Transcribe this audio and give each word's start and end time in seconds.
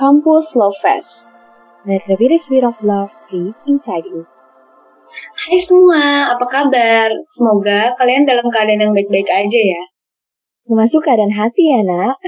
Campus 0.00 0.56
Love 0.56 0.80
Fest. 0.80 1.28
Let 1.84 2.00
the 2.08 2.16
spirit 2.40 2.64
of 2.64 2.80
love 2.80 3.12
be 3.28 3.52
inside 3.68 4.08
you. 4.08 4.24
Hai 5.36 5.60
semua, 5.60 6.32
apa 6.32 6.40
kabar? 6.48 7.12
Semoga 7.28 7.92
kalian 8.00 8.24
dalam 8.24 8.48
keadaan 8.48 8.80
yang 8.80 8.96
baik-baik 8.96 9.28
aja 9.28 9.60
ya. 9.60 9.82
Memasuki 10.72 11.04
keadaan 11.04 11.28
hati 11.28 11.68
ya, 11.68 11.84
nak. 11.84 12.16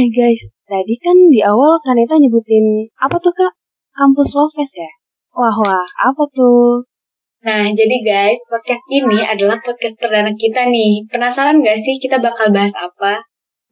eh 0.00 0.08
guys, 0.08 0.56
tadi 0.64 0.96
kan 1.04 1.28
di 1.28 1.44
awal 1.44 1.76
Kaneta 1.84 2.16
nyebutin 2.16 2.88
apa 3.04 3.20
tuh 3.20 3.36
kak? 3.36 3.60
Kampus 3.92 4.32
Love 4.32 4.56
Fest 4.56 4.80
ya? 4.80 4.88
Wah 5.36 5.52
wah, 5.52 5.84
apa 5.84 6.24
tuh? 6.32 6.80
Nah, 7.44 7.68
jadi 7.76 7.96
guys, 8.00 8.40
podcast 8.48 8.88
ini 8.88 9.28
adalah 9.28 9.60
podcast 9.60 10.00
perdana 10.00 10.32
kita 10.32 10.64
nih. 10.64 11.04
Penasaran 11.12 11.60
gak 11.60 11.76
sih 11.76 12.00
kita 12.00 12.24
bakal 12.24 12.48
bahas 12.56 12.72
apa? 12.72 13.28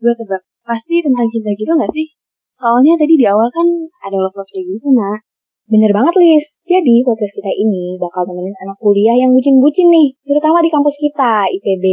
Gue 0.06 0.14
tebak, 0.14 0.38
pasti 0.62 1.02
tentang 1.02 1.26
cinta 1.34 1.50
gitu 1.58 1.74
gak 1.74 1.90
sih? 1.90 2.06
Soalnya 2.54 2.94
tadi 2.94 3.18
di 3.18 3.26
awal 3.26 3.50
kan 3.50 3.66
ada 4.06 4.14
love 4.22 4.38
love 4.38 4.46
kayak 4.54 4.78
gitu, 4.78 4.94
nak. 4.94 5.26
Bener 5.66 5.90
banget, 5.90 6.14
Lis. 6.22 6.62
Jadi, 6.62 7.02
podcast 7.02 7.34
kita 7.34 7.50
ini 7.50 7.98
bakal 7.98 8.22
temenin 8.22 8.54
anak 8.62 8.78
kuliah 8.78 9.18
yang 9.18 9.34
bucin-bucin 9.34 9.90
nih, 9.90 10.14
terutama 10.22 10.62
di 10.62 10.70
kampus 10.70 10.94
kita, 10.94 11.50
IPB. 11.50 11.86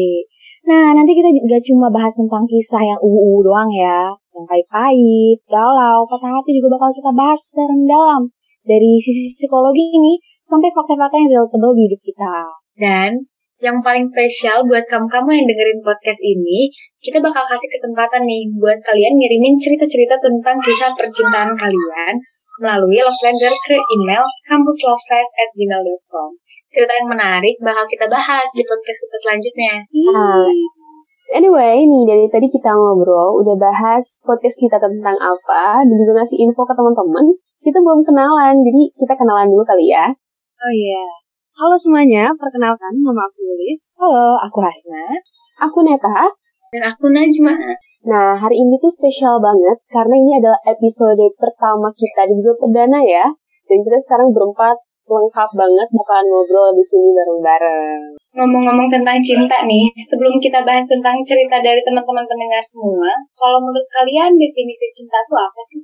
Nah, 0.69 0.93
nanti 0.93 1.17
kita 1.17 1.33
gak 1.49 1.65
cuma 1.65 1.89
bahas 1.89 2.13
tentang 2.13 2.45
kisah 2.45 2.85
yang 2.85 3.01
uu 3.01 3.41
doang 3.41 3.73
ya, 3.73 4.13
yang 4.13 4.45
pahit-pahit, 4.45 5.41
galau, 5.49 6.05
patah 6.05 6.37
hati 6.37 6.53
juga 6.53 6.77
bakal 6.77 6.93
kita 6.93 7.09
bahas 7.17 7.49
secara 7.49 7.73
mendalam. 7.73 8.29
Dari 8.61 9.01
sisi 9.01 9.33
psikologi 9.33 9.89
ini, 9.89 10.21
sampai 10.45 10.69
fakta-fakta 10.69 11.17
yang 11.17 11.33
relatable 11.33 11.73
di 11.73 11.89
hidup 11.89 12.01
kita. 12.05 12.35
Dan 12.77 13.25
yang 13.63 13.79
paling 13.79 14.03
spesial 14.03 14.67
buat 14.67 14.83
kamu-kamu 14.91 15.39
yang 15.39 15.47
dengerin 15.47 15.79
podcast 15.79 16.19
ini, 16.19 16.67
kita 16.99 17.23
bakal 17.23 17.39
kasih 17.47 17.69
kesempatan 17.71 18.27
nih 18.27 18.51
buat 18.59 18.75
kalian 18.83 19.15
ngirimin 19.15 19.55
cerita-cerita 19.55 20.19
tentang 20.19 20.59
kisah 20.59 20.91
percintaan 20.91 21.55
kalian 21.55 22.13
melalui 22.59 22.99
love 22.99 23.23
letter 23.23 23.55
ke 23.55 23.75
email 23.79 24.27
campuslovefest@gmail.com. 24.51 26.29
Cerita 26.75 26.91
yang 26.91 27.07
menarik 27.07 27.55
bakal 27.63 27.87
kita 27.87 28.05
bahas 28.11 28.45
di 28.51 28.67
podcast 28.67 28.99
kita 28.99 29.17
selanjutnya. 29.23 29.73
Nah, 30.11 30.43
anyway, 31.39 31.87
nih 31.87 32.03
dari 32.03 32.27
tadi 32.27 32.51
kita 32.51 32.67
ngobrol, 32.75 33.39
udah 33.39 33.55
bahas 33.55 34.19
podcast 34.27 34.59
kita 34.59 34.75
tentang 34.75 35.15
apa, 35.23 35.87
dan 35.87 35.95
juga 35.95 36.19
ngasih 36.19 36.35
info 36.43 36.67
ke 36.67 36.75
teman-teman. 36.75 37.31
Kita 37.63 37.79
belum 37.79 38.03
kenalan, 38.03 38.59
jadi 38.59 38.81
kita 38.91 39.13
kenalan 39.15 39.47
dulu 39.47 39.63
kali 39.63 39.87
ya. 39.87 40.11
Oh 40.59 40.71
iya. 40.75 40.99
Yeah. 40.99 41.22
Halo 41.53 41.77
semuanya, 41.77 42.33
perkenalkan 42.33 42.97
nama 42.97 43.29
aku 43.29 43.45
Lilis. 43.45 43.93
Halo, 44.01 44.41
aku 44.41 44.57
Hasna. 44.57 45.05
Aku 45.61 45.85
Neta. 45.85 46.25
Dan 46.73 46.81
aku 46.81 47.13
Najma. 47.13 47.53
Nah, 48.09 48.33
hari 48.33 48.57
ini 48.57 48.81
tuh 48.81 48.89
spesial 48.89 49.37
banget 49.37 49.77
karena 49.85 50.17
ini 50.17 50.41
adalah 50.41 50.57
episode 50.65 51.21
pertama 51.37 51.93
kita 51.93 52.25
dan 52.25 52.41
juga 52.41 52.57
perdana 52.57 53.05
ya. 53.05 53.29
Dan 53.69 53.85
kita 53.85 54.01
sekarang 54.01 54.33
berempat 54.33 54.81
lengkap 55.05 55.49
banget 55.53 55.87
bakalan 55.93 56.25
ngobrol 56.25 56.73
di 56.73 56.81
sini 56.89 57.13
bareng-bareng. 57.13 58.01
Ngomong-ngomong 58.33 58.89
tentang 58.89 59.21
cinta 59.21 59.61
nih, 59.61 59.93
sebelum 60.09 60.41
kita 60.41 60.65
bahas 60.65 60.89
tentang 60.89 61.21
cerita 61.21 61.61
dari 61.61 61.85
teman-teman 61.85 62.25
pendengar 62.25 62.65
semua, 62.65 63.13
kalau 63.37 63.61
menurut 63.61 63.85
kalian 63.93 64.33
definisi 64.41 64.89
cinta 64.89 65.21
itu 65.21 65.35
apa 65.37 65.61
sih? 65.69 65.81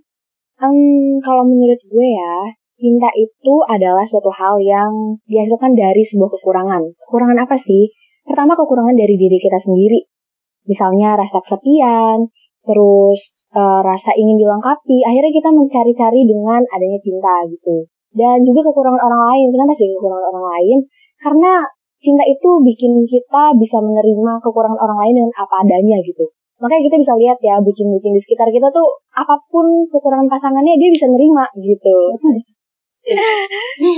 Um, 0.66 1.22
kalau 1.22 1.46
menurut 1.46 1.78
gue 1.78 2.08
ya, 2.10 2.58
cinta 2.80 3.12
itu 3.12 3.54
adalah 3.68 4.08
suatu 4.08 4.32
hal 4.32 4.56
yang 4.64 5.20
dihasilkan 5.28 5.76
dari 5.76 6.00
sebuah 6.08 6.32
kekurangan. 6.40 6.82
Kekurangan 7.04 7.38
apa 7.44 7.60
sih? 7.60 7.92
Pertama, 8.24 8.56
kekurangan 8.56 8.96
dari 8.96 9.20
diri 9.20 9.36
kita 9.36 9.60
sendiri. 9.60 10.08
Misalnya 10.64 11.20
rasa 11.20 11.44
kesepian, 11.44 12.32
terus 12.64 13.50
uh, 13.52 13.84
rasa 13.84 14.16
ingin 14.16 14.40
dilengkapi. 14.40 15.04
Akhirnya 15.04 15.32
kita 15.36 15.50
mencari-cari 15.52 16.24
dengan 16.24 16.64
adanya 16.72 17.00
cinta 17.04 17.44
gitu. 17.52 17.92
Dan 18.16 18.48
juga 18.48 18.64
kekurangan 18.72 19.02
orang 19.04 19.22
lain. 19.36 19.48
Kenapa 19.52 19.74
sih 19.76 19.92
kekurangan 19.92 20.26
orang 20.32 20.46
lain? 20.56 20.78
Karena 21.20 21.54
cinta 22.00 22.24
itu 22.24 22.50
bikin 22.64 23.04
kita 23.04 23.54
bisa 23.60 23.78
menerima 23.84 24.40
kekurangan 24.40 24.80
orang 24.80 24.98
lain 25.04 25.14
dengan 25.20 25.34
apa 25.36 25.56
adanya 25.68 26.00
gitu. 26.08 26.32
Makanya 26.60 26.92
kita 26.92 26.98
bisa 27.00 27.14
lihat 27.16 27.38
ya 27.40 27.56
bucin-bucin 27.64 28.12
di 28.12 28.20
sekitar 28.20 28.52
kita 28.52 28.68
tuh 28.68 28.88
apa 29.16 29.36
pun 29.48 29.64
kekurangan 29.88 30.28
pasangannya 30.28 30.76
dia 30.76 30.92
bisa 30.92 31.08
nerima 31.08 31.48
gitu 31.56 32.20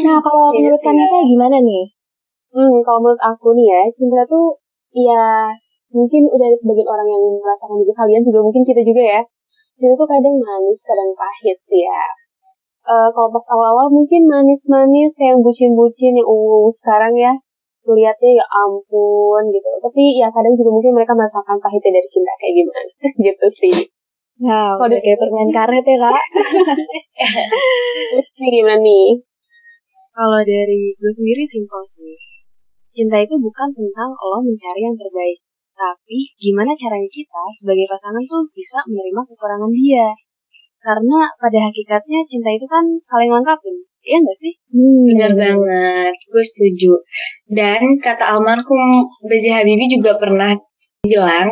nah 0.06 0.19
kalau 0.25 0.53
menurut 0.53 0.81
Kanita 0.81 1.17
gimana 1.25 1.57
nih? 1.57 1.85
Hmm, 2.51 2.84
kalau 2.84 3.00
menurut 3.00 3.22
aku 3.23 3.56
nih 3.56 3.67
ya, 3.72 3.81
cinta 3.95 4.22
tuh 4.28 4.59
ya 4.91 5.51
mungkin 5.91 6.28
udah 6.31 6.45
ada 6.47 6.57
sebagian 6.59 6.88
orang 6.88 7.07
yang 7.07 7.23
merasakan 7.40 7.79
juga 7.79 7.94
kalian 8.03 8.22
juga 8.23 8.40
mungkin 8.44 8.63
kita 8.67 8.81
juga 8.84 9.03
ya. 9.03 9.22
Cinta 9.79 9.94
tuh 9.97 10.07
kadang 10.07 10.35
manis, 10.38 10.79
kadang 10.84 11.09
pahit 11.16 11.57
sih 11.66 11.81
ya. 11.84 12.03
Uh, 12.81 13.07
kalau 13.13 13.29
pas 13.29 13.45
awal-awal 13.53 13.88
mungkin 13.94 14.25
manis-manis 14.25 15.13
kayak 15.13 15.38
yang 15.38 15.41
bucin-bucin 15.45 16.17
yang 16.17 16.28
ungu 16.28 16.69
sekarang 16.73 17.13
ya. 17.16 17.34
Lihatnya 17.81 18.41
ya 18.41 18.45
ampun 18.45 19.44
gitu. 19.50 19.69
Tapi 19.81 20.22
ya 20.22 20.29
kadang 20.29 20.53
juga 20.53 20.69
mungkin 20.69 20.94
mereka 20.94 21.17
merasakan 21.17 21.57
pahitnya 21.57 21.97
dari 21.97 22.09
cinta 22.13 22.34
kayak 22.38 22.53
gimana 22.61 22.91
gitu 23.25 23.47
sih. 23.57 24.00
Wow, 24.40 24.80
Kode 24.80 24.97
kayak 25.03 25.19
permain 25.19 25.52
karet 25.52 25.86
ya 25.86 25.97
kak. 26.00 26.24
Ini 28.40 28.47
gimana 28.47 28.80
nih? 28.80 29.09
Kalau 30.12 30.40
dari 30.44 30.96
gue 30.96 31.12
sendiri 31.12 31.44
simpel 31.44 31.84
sih. 31.88 32.16
Cinta 32.91 33.20
itu 33.20 33.36
bukan 33.40 33.72
tentang 33.72 34.09
lo 34.12 34.40
mencari 34.44 34.81
yang 34.84 34.96
terbaik. 34.96 35.40
Tapi 35.75 36.30
gimana 36.38 36.75
caranya 36.78 37.09
kita 37.09 37.44
sebagai 37.56 37.88
pasangan 37.88 38.24
tuh 38.28 38.44
bisa 38.52 38.84
menerima 38.86 39.22
kekurangan 39.28 39.72
dia. 39.72 40.14
Karena 40.81 41.30
pada 41.38 41.59
hakikatnya 41.70 42.25
cinta 42.25 42.50
itu 42.52 42.66
kan 42.66 42.84
saling 43.00 43.30
lengkapin. 43.30 43.81
Iya 44.02 44.18
gak 44.25 44.38
sih? 44.41 44.53
Hmm, 44.74 45.06
Bener 45.14 45.31
banget, 45.38 46.16
gue 46.25 46.44
setuju. 46.44 46.97
Dan 47.46 48.02
kata 48.02 48.34
almarhum 48.34 49.06
B.J. 49.30 49.46
Habibie 49.53 49.86
juga 49.94 50.18
pernah 50.18 50.58
bilang 51.01 51.50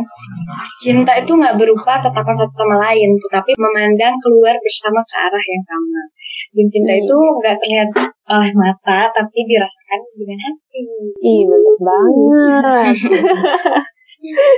cinta 0.77 1.17
itu 1.17 1.33
nggak 1.33 1.57
berupa 1.57 1.97
tatapan 1.99 2.35
satu 2.37 2.53
sama 2.53 2.75
lain, 2.85 3.17
tetapi 3.17 3.57
memandang 3.57 4.13
keluar 4.21 4.53
bersama 4.61 5.01
ke 5.01 5.15
arah 5.17 5.43
yang 5.43 5.63
sama. 5.65 6.01
Dan 6.49 6.65
cinta 6.69 6.93
hmm. 6.93 7.01
itu 7.01 7.17
nggak 7.41 7.55
terlihat 7.61 7.89
oleh 8.29 8.51
mata, 8.53 8.99
tapi 9.09 9.37
dirasakan 9.49 9.99
dengan 10.13 10.39
hati. 10.45 10.85
Betul 11.49 11.75
banget. 11.81 12.95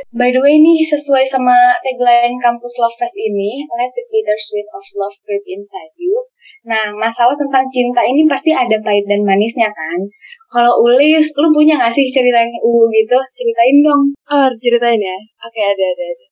By 0.10 0.34
the 0.34 0.42
way 0.42 0.58
nih 0.58 0.82
sesuai 0.82 1.22
sama 1.30 1.54
tagline 1.86 2.34
kampus 2.42 2.82
Love 2.82 2.98
Fest 2.98 3.14
ini, 3.14 3.62
let 3.78 3.94
the 3.94 4.04
bittersweet 4.10 4.66
of 4.74 4.82
love 4.98 5.14
creep 5.22 5.46
inside 5.46 5.94
you. 6.02 6.18
Nah, 6.66 6.90
masalah 6.98 7.38
tentang 7.38 7.70
cinta 7.70 8.02
ini 8.02 8.26
pasti 8.26 8.50
ada 8.50 8.74
pahit 8.82 9.06
dan 9.06 9.22
manisnya 9.22 9.70
kan. 9.70 10.02
Kalau 10.50 10.74
Ulis, 10.82 11.30
lu 11.38 11.54
punya 11.54 11.78
gak 11.78 11.94
sih 11.94 12.10
cerita 12.10 12.42
yang 12.42 12.54
uh 12.58 12.86
gitu? 12.90 13.18
Ceritain 13.38 13.78
dong. 13.86 14.04
Oh, 14.34 14.50
ceritain 14.58 14.98
ya? 14.98 15.18
Oke, 15.46 15.62
ada, 15.62 15.86
ada, 15.94 16.06
ada. 16.10 16.26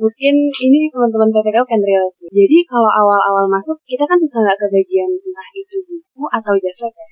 Mungkin 0.00 0.34
ini 0.48 0.88
teman-teman 0.88 1.28
PPK 1.28 1.60
kan 1.60 1.80
relate. 1.84 2.32
Jadi 2.32 2.56
kalau 2.64 2.88
awal-awal 2.88 3.44
masuk, 3.44 3.76
kita 3.84 4.08
kan 4.08 4.16
suka 4.16 4.40
nggak 4.40 4.56
kebagian 4.56 5.12
entah 5.12 5.48
itu 5.52 5.76
buku 5.84 6.24
atau 6.32 6.56
jasa 6.56 6.88
ya. 6.88 7.08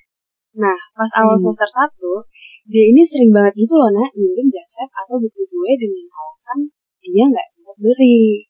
Nah, 0.57 0.79
pas 0.97 1.11
awal 1.21 1.37
hmm. 1.37 1.45
semester 1.53 1.69
1, 1.69 2.01
dia 2.69 2.85
ini 2.85 3.01
sering 3.01 3.33
banget 3.33 3.65
gitu 3.65 3.75
loh 3.81 3.89
nak 3.89 4.13
minjem 4.13 4.53
jaset 4.53 4.89
atau 4.93 5.17
buku 5.17 5.41
gue 5.41 5.71
dengan 5.81 6.05
alasan 6.13 6.69
dia 7.01 7.25
nggak 7.25 7.49
sempat 7.49 7.77
beli. 7.81 8.45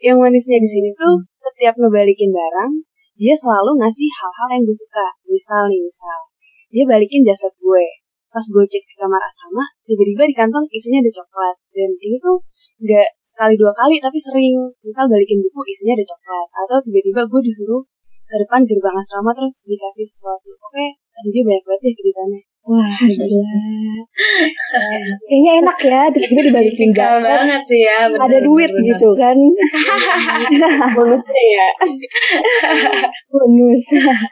Yang 0.00 0.16
manisnya 0.24 0.56
di 0.56 0.68
sini 0.72 0.88
tuh 0.96 1.20
setiap 1.36 1.76
ngebalikin 1.76 2.32
barang 2.32 2.72
dia 3.20 3.36
selalu 3.36 3.76
ngasih 3.76 4.08
hal-hal 4.08 4.48
yang 4.56 4.62
gue 4.64 4.72
suka. 4.72 5.06
Misal 5.28 5.68
nih 5.68 5.84
misal 5.84 6.18
dia 6.72 6.84
balikin 6.88 7.20
jaset 7.28 7.52
gue. 7.60 7.84
Pas 8.32 8.40
gue 8.40 8.64
cek 8.64 8.82
ke 8.88 8.94
kamar 8.96 9.20
sama, 9.36 9.60
tiba-tiba 9.84 10.24
di 10.24 10.32
kantong 10.32 10.64
isinya 10.72 11.04
ada 11.04 11.12
coklat. 11.12 11.56
Dan 11.76 11.92
ini 12.00 12.16
tuh 12.16 12.40
nggak 12.80 13.08
sekali 13.20 13.60
dua 13.60 13.76
kali 13.76 14.00
tapi 14.00 14.16
sering. 14.16 14.56
Misal 14.80 15.12
balikin 15.12 15.44
buku 15.44 15.60
isinya 15.68 15.92
ada 15.92 16.06
coklat. 16.08 16.48
Atau 16.56 16.76
tiba-tiba 16.88 17.28
gue 17.28 17.40
disuruh 17.52 17.84
ke 18.24 18.36
depan 18.48 18.64
gerbang 18.64 18.96
asrama 18.96 19.36
terus 19.36 19.60
dikasih 19.68 20.08
sesuatu. 20.08 20.56
Oke, 20.56 20.96
tadi 20.96 21.28
dia 21.28 21.44
banyak 21.44 21.64
banget 21.68 21.80
ya 21.84 21.92
ceritanya 22.00 22.40
Wah, 22.62 22.86
gila. 22.86 23.26
Kayaknya 25.26 25.52
enak 25.66 25.78
ya, 25.82 26.00
tiba-tiba 26.14 26.42
dibalikin 26.46 26.90
gas. 26.94 27.18
banget 27.18 27.62
sih 27.66 27.82
ya. 27.82 28.06
Bener, 28.06 28.22
ada 28.22 28.38
duit 28.38 28.70
bener, 28.70 28.86
gitu 28.86 29.08
kan. 29.18 29.36
Bonusnya 30.94 31.44
ya. 31.58 31.68
Bonus. 33.34 33.84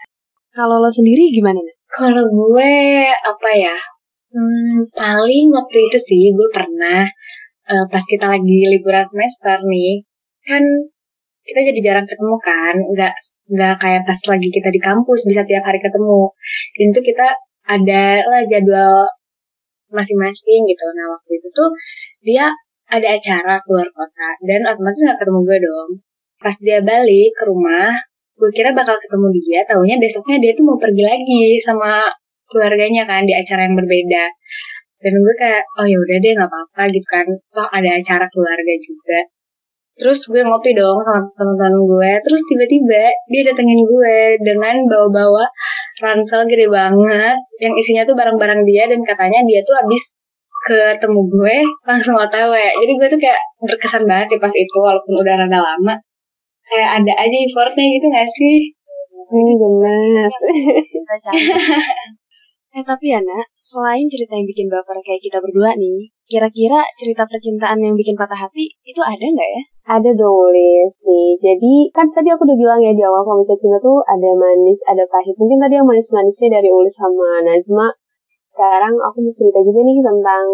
Kalau 0.57 0.77
lo 0.79 0.91
sendiri 0.91 1.35
gimana? 1.35 1.59
Kalau 1.91 2.23
gue 2.23 2.75
apa 3.11 3.51
ya? 3.51 3.75
Hmm, 4.31 4.87
paling 4.95 5.51
waktu 5.51 5.91
itu 5.91 5.99
sih 5.99 6.31
gue 6.31 6.49
pernah 6.55 7.03
uh, 7.67 7.85
pas 7.91 8.05
kita 8.07 8.31
lagi 8.31 8.59
liburan 8.63 9.03
semester 9.11 9.59
nih, 9.67 10.07
kan 10.47 10.63
kita 11.43 11.67
jadi 11.67 11.81
jarang 11.83 12.07
ketemu 12.07 12.37
kan, 12.39 12.75
nggak 12.95 13.15
nggak 13.51 13.75
kayak 13.83 14.03
pas 14.07 14.19
lagi 14.31 14.49
kita 14.55 14.71
di 14.71 14.79
kampus 14.79 15.27
bisa 15.27 15.43
tiap 15.43 15.67
hari 15.67 15.83
ketemu. 15.83 16.31
Dan 16.79 16.87
itu 16.95 17.01
kita 17.03 17.27
ada 17.71 18.07
lah 18.27 18.43
jadwal 18.51 19.07
masing-masing 19.95 20.67
gitu. 20.67 20.85
Nah 20.95 21.07
waktu 21.15 21.31
itu 21.39 21.49
tuh 21.55 21.71
dia 22.23 22.51
ada 22.91 23.07
acara 23.15 23.55
keluar 23.63 23.87
kota 23.95 24.31
dan 24.47 24.67
otomatis 24.67 25.01
nggak 25.07 25.19
ketemu 25.23 25.41
gue 25.47 25.59
dong. 25.63 25.91
Pas 26.41 26.57
dia 26.59 26.79
balik 26.83 27.31
ke 27.37 27.45
rumah, 27.47 27.95
gue 28.35 28.51
kira 28.57 28.73
bakal 28.73 28.97
ketemu 28.99 29.29
dia, 29.37 29.61
tahunya 29.69 29.97
besoknya 30.01 30.37
dia 30.41 30.53
tuh 30.57 30.65
mau 30.67 30.79
pergi 30.81 31.05
lagi 31.05 31.45
sama 31.61 32.09
keluarganya 32.49 33.05
kan 33.07 33.23
di 33.29 33.35
acara 33.37 33.69
yang 33.69 33.77
berbeda. 33.79 34.25
Dan 35.01 35.13
gue 35.17 35.35
kayak, 35.37 35.65
oh 35.81 35.87
ya 35.89 35.97
udah 35.97 36.17
deh 36.21 36.33
nggak 36.37 36.51
apa-apa 36.51 36.83
gitu 36.93 37.09
kan, 37.09 37.27
toh 37.55 37.69
ada 37.73 37.91
acara 37.97 38.27
keluarga 38.29 38.75
juga. 38.85 39.21
Terus 40.01 40.21
gue 40.33 40.41
ngopi 40.41 40.73
dong 40.73 40.97
sama 41.05 41.21
teman-teman 41.37 41.77
gue. 41.85 42.11
Terus 42.25 42.41
tiba-tiba 42.49 43.03
dia 43.29 43.43
datengin 43.45 43.85
gue 43.85 44.17
dengan 44.41 44.81
bawa-bawa 44.89 45.45
ransel 46.01 46.49
gede 46.49 46.73
banget 46.73 47.37
yang 47.61 47.77
isinya 47.77 48.09
tuh 48.09 48.17
barang-barang 48.17 48.65
dia 48.65 48.89
dan 48.89 49.05
katanya 49.05 49.45
dia 49.45 49.61
tuh 49.61 49.77
habis 49.77 50.09
ketemu 50.65 51.21
gue 51.29 51.57
langsung 51.85 52.17
otw. 52.17 52.55
Jadi 52.57 52.93
gue 52.97 53.09
tuh 53.13 53.21
kayak 53.21 53.41
berkesan 53.61 54.09
banget 54.09 54.33
sih 54.33 54.41
pas 54.41 54.53
itu 54.57 54.79
walaupun 54.81 55.21
udah 55.21 55.35
rada 55.37 55.61
lama. 55.61 55.95
Kayak 56.65 57.05
ada 57.05 57.13
aja 57.21 57.37
effortnya 57.45 57.85
gitu 57.85 58.07
gak 58.09 58.29
sih? 58.33 58.57
Hmm, 59.31 59.55
benar. 59.61 60.31
eh 62.71 62.83
tapi 62.87 63.11
ya 63.11 63.19
nak, 63.19 63.47
selain 63.59 64.07
cerita 64.07 64.39
yang 64.39 64.47
bikin 64.47 64.71
baper 64.71 64.99
kayak 65.03 65.19
kita 65.19 65.43
berdua 65.43 65.75
nih, 65.75 66.07
kira-kira 66.31 66.87
cerita 66.95 67.27
percintaan 67.27 67.83
yang 67.83 67.99
bikin 67.99 68.15
patah 68.15 68.47
hati 68.47 68.71
itu 68.87 69.01
ada 69.03 69.19
nggak 69.19 69.51
ya? 69.51 69.63
Ada 69.99 70.11
dong, 70.15 70.55
Liz. 70.55 70.95
Nih, 71.03 71.35
jadi 71.43 71.75
kan 71.91 72.07
tadi 72.15 72.31
aku 72.31 72.47
udah 72.47 72.55
bilang 72.55 72.79
ya 72.79 72.95
di 72.95 73.03
awal 73.03 73.27
kalau 73.27 73.43
misalnya 73.43 73.59
cinta 73.59 73.79
tuh 73.83 73.99
ada 74.07 74.31
manis, 74.39 74.79
ada 74.87 75.03
pahit. 75.11 75.35
Mungkin 75.35 75.59
tadi 75.59 75.75
yang 75.75 75.89
manis-manisnya 75.91 76.49
dari 76.63 76.71
Ulis 76.71 76.95
sama 76.95 77.43
Nazma. 77.43 77.91
Sekarang 78.55 78.95
aku 79.03 79.19
mau 79.27 79.35
cerita 79.35 79.59
juga 79.67 79.83
nih 79.83 79.99
tentang 79.99 80.45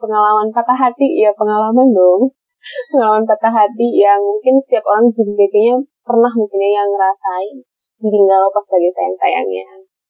pengalaman 0.00 0.48
patah 0.56 0.78
hati. 0.88 1.20
Ya, 1.20 1.36
pengalaman 1.36 1.92
dong. 1.92 2.32
pengalaman 2.96 3.28
patah 3.28 3.52
hati 3.52 3.88
yang 4.00 4.24
mungkin 4.24 4.56
setiap 4.64 4.88
orang 4.88 5.12
juga 5.12 5.44
kayaknya 5.44 5.84
pernah 6.08 6.32
mungkin 6.32 6.58
ya 6.64 6.80
yang 6.80 6.88
ngerasain 6.88 7.56
ditinggal 8.00 8.42
pas 8.48 8.66
lagi 8.72 8.88
sayang-sayangnya 8.96 9.66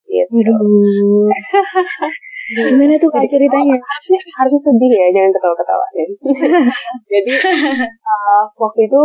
gitu. 0.09 0.39
Aduh. 0.41 1.29
Gimana 2.49 2.97
tuh 2.97 3.09
kak 3.13 3.29
ceritanya? 3.29 3.77
Harus 4.41 4.61
sedih 4.65 4.89
ya, 4.89 5.07
jangan 5.13 5.31
ketawa-ketawa. 5.37 5.85
Jadi 7.13 7.33
uh, 8.01 8.43
waktu 8.57 8.81
itu 8.89 9.01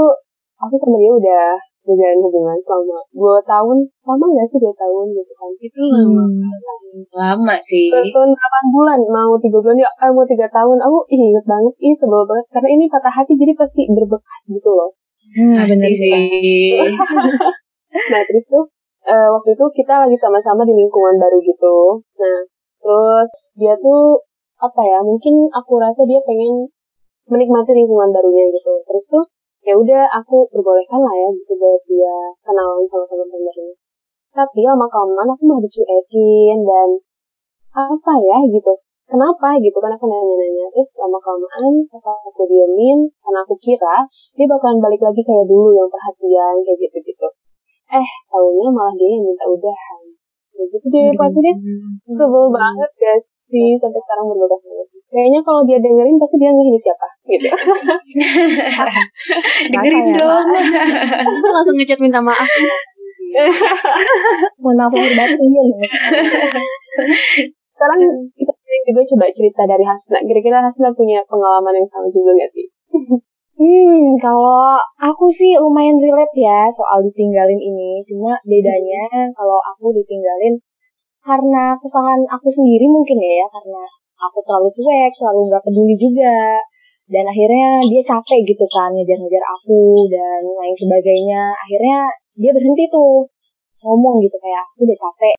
aku 0.56 0.74
sama 0.80 0.96
dia 0.96 1.12
udah 1.12 1.44
berjalan 1.84 2.18
hubungan 2.24 2.56
selama 2.64 2.98
dua 3.12 3.36
tahun, 3.44 3.84
lama 4.08 4.24
nggak 4.24 4.48
sih 4.48 4.56
dua 4.56 4.72
tahun 4.72 5.06
gitu 5.12 5.32
kan? 5.36 5.50
Itu 5.60 5.80
lama. 5.84 6.24
Hmm, 6.24 7.04
lama 7.12 7.54
sih. 7.60 7.92
Dua 7.92 8.08
tahun 8.08 8.30
delapan 8.32 8.64
bulan, 8.72 9.00
mau 9.12 9.36
tiga 9.36 9.58
bulan 9.60 9.76
ya, 9.76 9.90
eh, 9.92 10.10
mau 10.16 10.24
tiga 10.24 10.48
tahun. 10.48 10.80
Aku 10.80 11.04
ih, 11.12 11.20
inget 11.20 11.44
banget, 11.44 11.74
ini 11.84 11.94
sebel 12.00 12.24
banget 12.24 12.46
karena 12.48 12.68
ini 12.72 12.84
patah 12.88 13.12
hati 13.12 13.36
jadi 13.36 13.52
pasti 13.52 13.84
berbekas 13.92 14.42
gitu 14.48 14.70
loh. 14.72 14.96
Hmm, 15.36 15.60
bener 15.68 15.92
sih. 15.92 16.88
nah 18.12 18.20
terus 18.26 18.44
tuh 18.48 18.64
uh, 19.04 19.28
waktu 19.36 19.50
itu 19.54 19.64
kita 19.84 19.94
lagi 20.08 20.16
sama-sama 20.16 20.64
di 20.64 20.72
lingkungan 20.72 21.20
baru 21.20 21.38
gitu. 21.44 22.00
Nah, 22.16 22.38
terus 22.84 23.30
dia 23.56 23.74
tuh 23.80 24.20
apa 24.60 24.82
ya? 24.84 25.00
Mungkin 25.00 25.48
aku 25.48 25.80
rasa 25.80 26.04
dia 26.04 26.20
pengen 26.20 26.68
menikmati 27.32 27.72
lingkungan 27.72 28.12
barunya 28.12 28.52
gitu. 28.52 28.72
Terus 28.84 29.04
tuh 29.08 29.24
ya 29.64 29.72
udah 29.80 30.04
aku 30.20 30.44
perbolehkan 30.52 31.00
lah 31.00 31.14
ya 31.16 31.28
gitu 31.32 31.56
buat 31.56 31.80
dia 31.88 32.14
kenalan 32.44 32.84
sama 32.92 33.04
teman-teman 33.08 33.40
barunya. 33.48 33.76
Tapi 34.36 34.60
lama 34.68 34.86
kelamaan 34.92 35.28
aku 35.32 35.42
malah 35.48 35.62
dicuekin 35.64 36.58
dan 36.68 36.88
apa 37.72 38.12
ya 38.20 38.38
gitu. 38.52 38.72
Kenapa 39.04 39.56
gitu 39.60 39.78
kan 39.84 39.92
aku 39.92 40.08
nanya-nanya 40.08 40.64
terus 40.72 40.96
lama 40.96 41.20
kelamaan 41.20 41.84
pas 41.92 42.04
aku 42.24 42.48
diemin 42.48 43.04
karena 43.20 43.40
aku 43.44 43.54
kira 43.60 44.08
dia 44.32 44.46
bakalan 44.48 44.80
balik 44.80 45.00
lagi 45.04 45.20
kayak 45.20 45.44
dulu 45.44 45.76
yang 45.76 45.88
perhatian 45.92 46.54
kayak 46.64 46.78
gitu-gitu 46.88 47.28
eh 47.94 48.08
tahunya 48.32 48.68
malah 48.72 48.94
dia 48.96 49.08
yang 49.14 49.22
minta 49.28 49.44
udahan 49.44 50.00
ya 50.02 50.03
gitu 50.54 50.86
deh 50.90 51.10
pasti 51.18 51.38
dia 51.42 51.54
sebel 52.06 52.44
banget 52.54 52.90
ya 53.00 53.14
sih 53.50 53.74
sampai 53.78 54.00
sekarang 54.02 54.24
berbekas 54.30 54.62
banget 54.64 54.88
kayaknya 55.14 55.40
kalau 55.46 55.62
dia 55.62 55.78
dengerin 55.78 56.18
pasti 56.18 56.36
dia 56.42 56.50
nggak 56.50 56.66
ini 56.66 56.78
siapa? 56.82 57.06
Gitu. 57.30 57.46
Dengerin 59.70 60.06
dong. 60.18 60.46
Langsung 61.54 61.76
ngechat 61.78 62.02
minta 62.02 62.18
maaf. 62.18 62.50
mohon 64.62 64.74
maaf 64.74 64.90
lahir 64.90 65.14
batin 65.14 65.50
ya. 65.54 65.62
Sekarang 67.74 67.98
kita 68.34 68.52
juga 68.90 69.02
coba 69.14 69.24
cerita 69.30 69.62
dari 69.70 69.86
Hasna. 69.86 70.18
Kira-kira 70.26 70.66
Hasna 70.66 70.90
punya 70.90 71.22
pengalaman 71.30 71.78
yang 71.78 71.86
sama 71.86 72.10
juga 72.10 72.34
nggak 72.34 72.50
sih 72.50 72.66
Hmm, 73.54 74.18
kalau 74.18 74.74
aku 74.98 75.30
sih 75.30 75.54
lumayan 75.54 75.94
relate 76.02 76.34
ya 76.34 76.66
soal 76.74 77.06
ditinggalin 77.06 77.60
ini. 77.62 78.02
Cuma 78.02 78.34
bedanya 78.42 79.30
kalau 79.30 79.58
aku 79.62 79.94
ditinggalin 79.94 80.58
karena 81.22 81.78
kesalahan 81.78 82.20
aku 82.28 82.50
sendiri 82.50 82.90
mungkin 82.90 83.16
ya, 83.22 83.46
karena 83.48 83.82
aku 84.18 84.38
terlalu 84.42 84.68
cuek, 84.74 85.12
terlalu 85.16 85.40
nggak 85.48 85.62
peduli 85.62 85.94
juga. 85.94 86.58
Dan 87.06 87.24
akhirnya 87.30 87.84
dia 87.86 88.02
capek 88.02 88.40
gitu 88.48 88.64
kan 88.74 88.90
ngejar-ngejar 88.90 89.44
aku 89.44 90.08
dan 90.10 90.40
lain 90.42 90.74
sebagainya. 90.74 91.52
Akhirnya 91.54 92.10
dia 92.34 92.50
berhenti 92.50 92.90
tuh 92.90 93.28
ngomong 93.86 94.18
gitu 94.24 94.36
kayak 94.42 94.66
aku 94.74 94.82
udah 94.88 94.98
capek. 94.98 95.34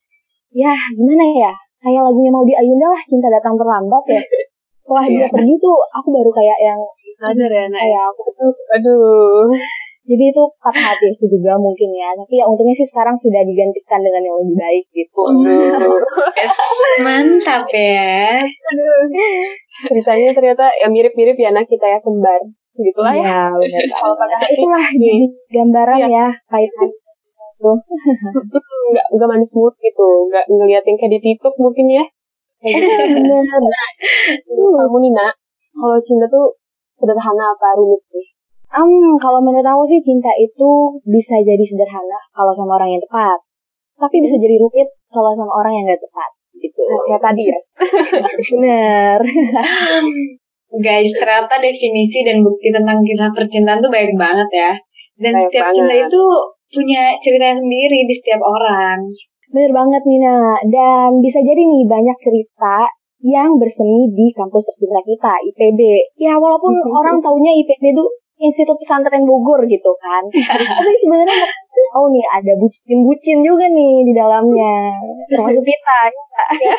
Ya 0.56 0.72
gimana 0.96 1.26
ya? 1.36 1.54
Kayak 1.84 2.02
lagunya 2.08 2.32
mau 2.32 2.48
di 2.48 2.56
Ayunda 2.56 2.88
lah, 2.96 3.02
cinta 3.12 3.28
datang 3.28 3.60
terlambat 3.60 4.04
ya. 4.08 4.24
Setelah 4.86 5.04
dia 5.10 5.28
pergi 5.28 5.54
tuh 5.60 5.78
aku 5.92 6.08
baru 6.14 6.32
kayak 6.32 6.58
yang 6.64 6.80
Sadar 7.26 7.52
ya, 7.52 7.66
nak. 7.68 7.80
kayak 7.82 8.04
aku 8.14 8.22
aduh. 8.78 9.50
Jadi 10.06 10.22
itu 10.30 10.44
patah 10.62 10.94
hati 10.94 11.10
aku 11.18 11.26
juga 11.26 11.58
mungkin 11.58 11.90
ya. 11.98 12.14
Tapi 12.14 12.38
ya 12.38 12.46
untungnya 12.46 12.78
sih 12.78 12.86
sekarang 12.86 13.18
sudah 13.18 13.42
digantikan 13.42 13.98
dengan 14.06 14.22
yang 14.22 14.38
lebih 14.38 14.58
baik 14.62 14.86
gitu. 14.94 15.22
Yes, 16.38 16.54
mantap 17.02 17.66
ya. 17.74 18.38
Ceritanya 19.90 20.30
ternyata 20.38 20.66
ya 20.78 20.88
mirip-mirip 20.94 21.34
ya 21.42 21.50
anak 21.50 21.66
kita 21.66 21.90
ya 21.90 21.98
kembar. 22.06 22.38
Gitulah 22.78 23.18
ya. 23.18 23.26
Ya 23.26 23.42
benar 23.58 23.82
Kalau 23.98 24.14
patah 24.14 24.38
hati, 24.46 24.54
itulah 24.54 24.86
jadi 24.94 25.26
gambaran 25.50 25.98
Iya. 26.06 26.08
ya 26.14 26.26
kaitan 26.54 26.90
tuh 27.56 27.78
nggak 28.94 29.06
nggak 29.10 29.30
manis 29.32 29.52
mood 29.58 29.74
gitu. 29.82 30.08
Nggak 30.30 30.46
ngeliatin 30.54 30.96
kayak 31.02 31.12
di 31.18 31.20
TikTok 31.26 31.58
mungkin 31.58 31.86
ya. 31.90 32.04
Kayak 32.62 32.78
gitu. 32.78 33.34
kamu 34.78 34.98
Nina 35.02 35.34
kalau 35.74 35.98
cinta 36.06 36.30
tuh 36.30 36.54
sederhana 36.96 37.52
apa 37.52 37.68
rumit 37.78 38.02
sih? 38.12 38.26
Um, 38.76 39.16
kalau 39.22 39.40
menurut 39.40 39.64
aku 39.64 39.84
sih 39.88 40.02
cinta 40.04 40.32
itu 40.36 41.00
bisa 41.08 41.40
jadi 41.40 41.64
sederhana 41.64 42.20
kalau 42.36 42.52
sama 42.52 42.76
orang 42.76 42.92
yang 42.98 43.04
tepat. 43.04 43.40
Tapi 43.96 44.18
bisa 44.20 44.36
jadi 44.36 44.60
rumit 44.60 44.90
kalau 45.08 45.32
sama 45.32 45.52
orang 45.64 45.74
yang 45.80 45.84
gak 45.88 46.02
tepat 46.04 46.30
gitu. 46.60 46.84
Nah, 46.84 47.02
kayak 47.08 47.22
tadi 47.24 47.44
ya. 47.48 47.60
Benar 48.52 49.20
guys 50.86 51.12
ternyata 51.16 51.56
definisi 51.64 52.20
dan 52.28 52.44
bukti 52.44 52.68
tentang 52.68 53.00
kisah 53.00 53.32
percintaan 53.32 53.80
tuh 53.80 53.92
banyak 53.92 54.16
banget 54.20 54.50
ya. 54.52 54.72
Dan 55.16 55.32
Banyak 55.32 55.44
setiap 55.48 55.66
banget. 55.72 55.76
cinta 55.80 55.96
itu 55.96 56.24
punya 56.76 57.04
cerita 57.24 57.48
sendiri 57.56 58.00
di 58.04 58.14
setiap 58.16 58.42
orang. 58.44 59.00
Bener 59.56 59.72
banget 59.72 60.04
Nina. 60.04 60.60
Dan 60.68 61.24
bisa 61.24 61.40
jadi 61.40 61.62
nih 61.64 61.88
banyak 61.88 62.18
cerita 62.20 62.84
yang 63.26 63.58
bersemi 63.58 64.06
di 64.14 64.30
kampus 64.30 64.70
tercinta 64.70 65.02
kita, 65.02 65.34
IPB. 65.50 65.82
Ya 66.22 66.38
walaupun 66.38 66.78
orang 66.94 67.18
taunya 67.26 67.58
IPB 67.58 67.98
itu 67.98 68.06
Institut 68.36 68.78
Pesantren 68.78 69.26
Bogor 69.26 69.66
gitu 69.66 69.92
kan. 69.98 70.22
Tapi 70.78 70.94
sebenarnya 71.02 71.50
tahu 71.96 72.06
nih 72.12 72.26
ada 72.28 72.54
bucin-bucin 72.60 73.40
juga 73.42 73.66
nih 73.72 74.06
di 74.06 74.14
dalamnya. 74.14 74.94
Termasuk 75.32 75.64
kita. 75.64 75.98
ya? 76.12 76.76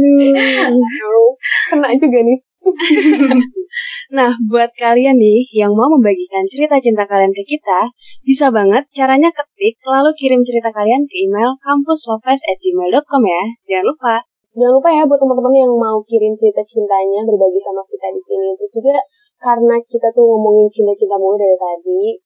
Aduh, 0.70 1.34
kena 1.68 1.90
juga 1.98 2.18
nih 2.22 2.38
Nah, 4.16 4.34
buat 4.50 4.70
kalian 4.74 5.16
nih 5.18 5.46
yang 5.54 5.70
mau 5.74 5.86
membagikan 5.86 6.42
cerita 6.50 6.82
cinta 6.82 7.06
kalian 7.06 7.30
ke 7.30 7.46
kita, 7.46 7.90
bisa 8.26 8.50
banget 8.50 8.86
caranya 8.90 9.30
ketik 9.30 9.78
lalu 9.86 10.10
kirim 10.18 10.42
cerita 10.42 10.74
kalian 10.74 11.06
ke 11.06 11.14
email 11.26 11.54
kampuslopes@gmail.com 11.62 13.22
ya. 13.22 13.44
Jangan 13.70 13.86
lupa. 13.86 14.29
Jangan 14.50 14.72
lupa 14.74 14.90
ya 14.90 15.06
buat 15.06 15.22
teman-teman 15.22 15.54
yang 15.54 15.72
mau 15.78 16.02
kirim 16.02 16.34
cerita 16.34 16.58
cintanya 16.66 17.22
berbagi 17.22 17.62
sama 17.62 17.86
kita 17.86 18.10
di 18.10 18.22
sini. 18.26 18.50
Terus 18.58 18.72
juga 18.74 18.98
karena 19.38 19.78
kita 19.86 20.10
tuh 20.10 20.26
ngomongin 20.26 20.66
cinta-cinta 20.66 21.14
mulu 21.22 21.38
dari 21.38 21.54
tadi, 21.54 22.18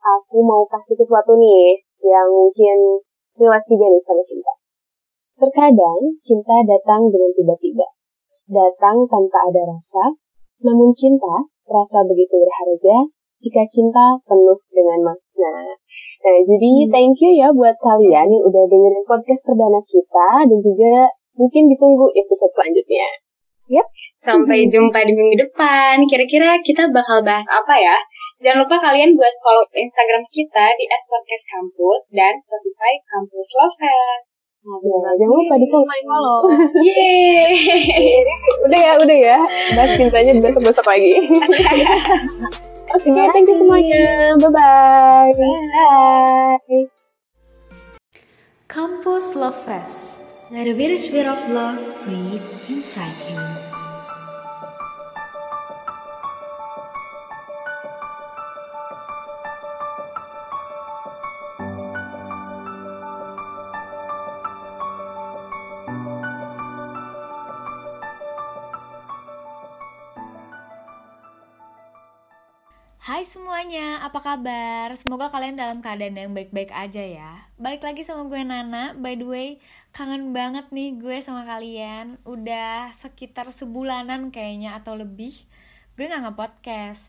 aku 0.00 0.40
mau 0.40 0.64
kasih 0.64 0.96
sesuatu 0.96 1.36
nih 1.36 1.76
yang 2.00 2.32
mungkin 2.32 3.04
relate 3.36 3.68
juga 3.68 3.86
nih 3.92 4.02
sama 4.08 4.22
cinta. 4.24 4.52
Terkadang 5.36 6.00
cinta 6.24 6.56
datang 6.64 7.12
dengan 7.12 7.30
tiba-tiba. 7.36 7.86
Datang 8.48 9.04
tanpa 9.04 9.38
ada 9.52 9.76
rasa, 9.76 10.16
namun 10.64 10.96
cinta 10.96 11.44
terasa 11.68 12.08
begitu 12.08 12.40
berharga 12.40 13.12
jika 13.44 13.62
cinta 13.68 14.16
penuh 14.24 14.56
dengan 14.72 15.12
makna. 15.12 15.76
Nah, 16.24 16.40
jadi 16.40 16.88
thank 16.88 17.20
you 17.20 17.36
ya 17.36 17.52
buat 17.52 17.76
kalian 17.76 18.32
yang 18.32 18.42
udah 18.48 18.64
dengerin 18.64 19.04
podcast 19.04 19.44
perdana 19.44 19.84
kita 19.84 20.28
dan 20.48 20.58
juga 20.64 21.12
mungkin 21.36 21.68
ditunggu 21.70 22.10
episode 22.16 22.52
selanjutnya. 22.56 23.08
Yep. 23.66 23.86
Sampai 24.18 24.66
jumpa 24.72 24.98
di 25.06 25.12
minggu 25.14 25.36
depan. 25.46 26.02
Kira-kira 26.08 26.58
kita 26.64 26.88
bakal 26.90 27.22
bahas 27.22 27.46
apa 27.46 27.74
ya? 27.78 27.96
Jangan 28.42 28.68
lupa 28.68 28.76
kalian 28.80 29.16
buat 29.16 29.34
follow 29.40 29.64
Instagram 29.72 30.22
kita 30.28 30.66
di 30.76 30.84
@podcastkampus 31.08 32.00
dan 32.12 32.36
Spotify 32.36 32.92
Kampus 33.08 33.48
Lovers. 33.56 34.24
Nah, 34.66 34.82
jangan 35.14 35.30
lupa 35.30 35.54
di 35.62 35.66
follow. 35.70 36.42
Yeay. 36.90 38.18
udah 38.66 38.80
ya, 38.82 38.92
udah 38.98 39.18
ya. 39.22 39.38
Bahas 39.78 39.94
cintanya 39.94 40.34
besok-besok 40.42 40.82
lagi. 40.82 41.22
Oke, 42.86 43.08
okay, 43.14 43.26
thank 43.30 43.46
you 43.46 43.56
semuanya. 43.62 44.34
Bye-bye. 44.42 45.32
Bye. 45.38 46.90
Campus 48.66 49.38
Love 49.38 49.58
Fest. 49.62 50.35
Let 50.48 50.68
a 50.68 50.74
bittersweet 50.74 51.26
of 51.26 51.50
love 51.50 52.04
breathe 52.04 52.40
inside 52.68 53.16
you. 53.28 53.65
Semuanya, 73.56 74.04
apa 74.04 74.20
kabar? 74.20 74.92
Semoga 75.00 75.32
kalian 75.32 75.56
dalam 75.56 75.80
keadaan 75.80 76.12
yang 76.12 76.36
baik-baik 76.36 76.68
aja 76.76 77.00
ya. 77.00 77.48
Balik 77.56 77.88
lagi 77.88 78.04
sama 78.04 78.28
gue 78.28 78.44
Nana. 78.44 78.92
By 78.92 79.16
the 79.16 79.24
way, 79.24 79.48
kangen 79.96 80.36
banget 80.36 80.68
nih 80.76 80.92
gue 81.00 81.16
sama 81.24 81.48
kalian. 81.48 82.20
Udah 82.28 82.92
sekitar 82.92 83.48
sebulanan 83.48 84.28
kayaknya 84.28 84.76
atau 84.76 84.92
lebih. 84.92 85.32
Gue 85.96 86.04
gak 86.04 86.28
nge-podcast. 86.28 87.00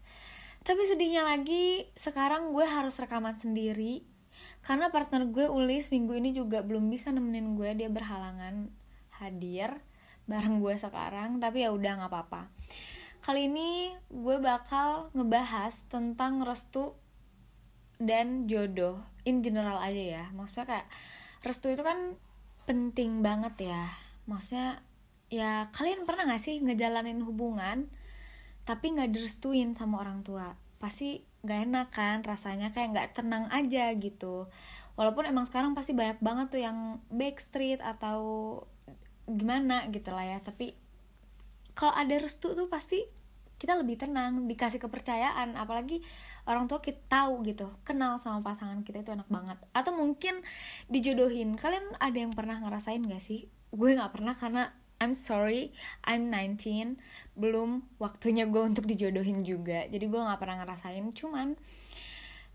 Tapi 0.64 0.88
sedihnya 0.88 1.28
lagi, 1.28 1.92
sekarang 2.00 2.56
gue 2.56 2.64
harus 2.64 2.96
rekaman 2.96 3.36
sendiri. 3.36 4.08
Karena 4.64 4.88
partner 4.88 5.28
gue 5.28 5.52
Ulis 5.52 5.92
minggu 5.92 6.16
ini 6.16 6.32
juga 6.32 6.64
belum 6.64 6.88
bisa 6.88 7.12
nemenin 7.12 7.60
gue. 7.60 7.76
Dia 7.76 7.92
berhalangan 7.92 8.72
hadir 9.20 9.84
bareng 10.32 10.64
gue 10.64 10.80
sekarang. 10.80 11.44
Tapi 11.44 11.68
ya 11.68 11.76
udah 11.76 12.08
gak 12.08 12.08
apa-apa 12.08 12.48
Kali 13.22 13.52
ini 13.52 13.92
gue 14.08 14.38
bakal 14.40 15.12
ngebahas 15.12 15.84
tentang 15.92 16.42
restu 16.42 16.96
dan 17.98 18.46
jodoh 18.46 19.02
in 19.26 19.42
general 19.42 19.82
aja 19.82 20.04
ya. 20.22 20.26
Maksudnya 20.34 20.66
kayak 20.66 20.88
restu 21.44 21.74
itu 21.74 21.84
kan 21.84 22.16
penting 22.70 23.26
banget 23.26 23.74
ya. 23.74 23.84
Maksudnya 24.30 24.82
ya 25.28 25.68
kalian 25.76 26.08
pernah 26.08 26.30
gak 26.32 26.44
sih 26.44 26.64
ngejalanin 26.64 27.20
hubungan 27.26 27.92
tapi 28.64 28.96
gak 28.96 29.12
direstuin 29.12 29.74
sama 29.76 30.04
orang 30.04 30.24
tua? 30.24 30.56
Pasti 30.78 31.24
gak 31.44 31.68
enak 31.68 31.88
kan 31.92 32.24
rasanya 32.24 32.72
kayak 32.72 32.96
gak 32.96 33.10
tenang 33.24 33.48
aja 33.52 33.92
gitu. 33.96 34.48
Walaupun 34.98 35.30
emang 35.30 35.46
sekarang 35.46 35.78
pasti 35.78 35.94
banyak 35.94 36.20
banget 36.24 36.48
tuh 36.50 36.62
yang 36.62 37.00
backstreet 37.14 37.80
atau 37.84 38.20
gimana 39.28 39.86
gitu 39.92 40.10
lah 40.12 40.26
ya. 40.26 40.40
Tapi 40.42 40.87
kalau 41.78 41.94
ada 41.94 42.18
restu 42.18 42.58
tuh 42.58 42.66
pasti 42.66 43.06
kita 43.58 43.74
lebih 43.78 44.02
tenang 44.02 44.50
dikasih 44.50 44.82
kepercayaan. 44.82 45.58
Apalagi 45.58 46.02
orang 46.50 46.66
tua 46.66 46.82
kita 46.82 46.98
tahu 47.06 47.46
gitu 47.46 47.70
kenal 47.86 48.18
sama 48.18 48.42
pasangan 48.42 48.82
kita 48.82 49.06
itu 49.06 49.14
enak 49.14 49.30
banget. 49.30 49.58
Atau 49.74 49.94
mungkin 49.94 50.42
dijodohin. 50.90 51.58
Kalian 51.58 51.98
ada 52.02 52.18
yang 52.18 52.34
pernah 52.34 52.58
ngerasain 52.62 53.02
gak 53.06 53.22
sih? 53.22 53.50
Gue 53.70 53.94
nggak 53.94 54.14
pernah 54.14 54.34
karena 54.34 54.74
I'm 54.98 55.14
sorry 55.14 55.78
I'm 56.02 56.34
19 56.34 56.98
belum 57.38 57.86
waktunya 58.02 58.50
gue 58.50 58.62
untuk 58.66 58.90
dijodohin 58.90 59.46
juga. 59.46 59.86
Jadi 59.86 60.06
gue 60.10 60.22
nggak 60.22 60.42
pernah 60.42 60.66
ngerasain. 60.66 61.06
Cuman 61.14 61.58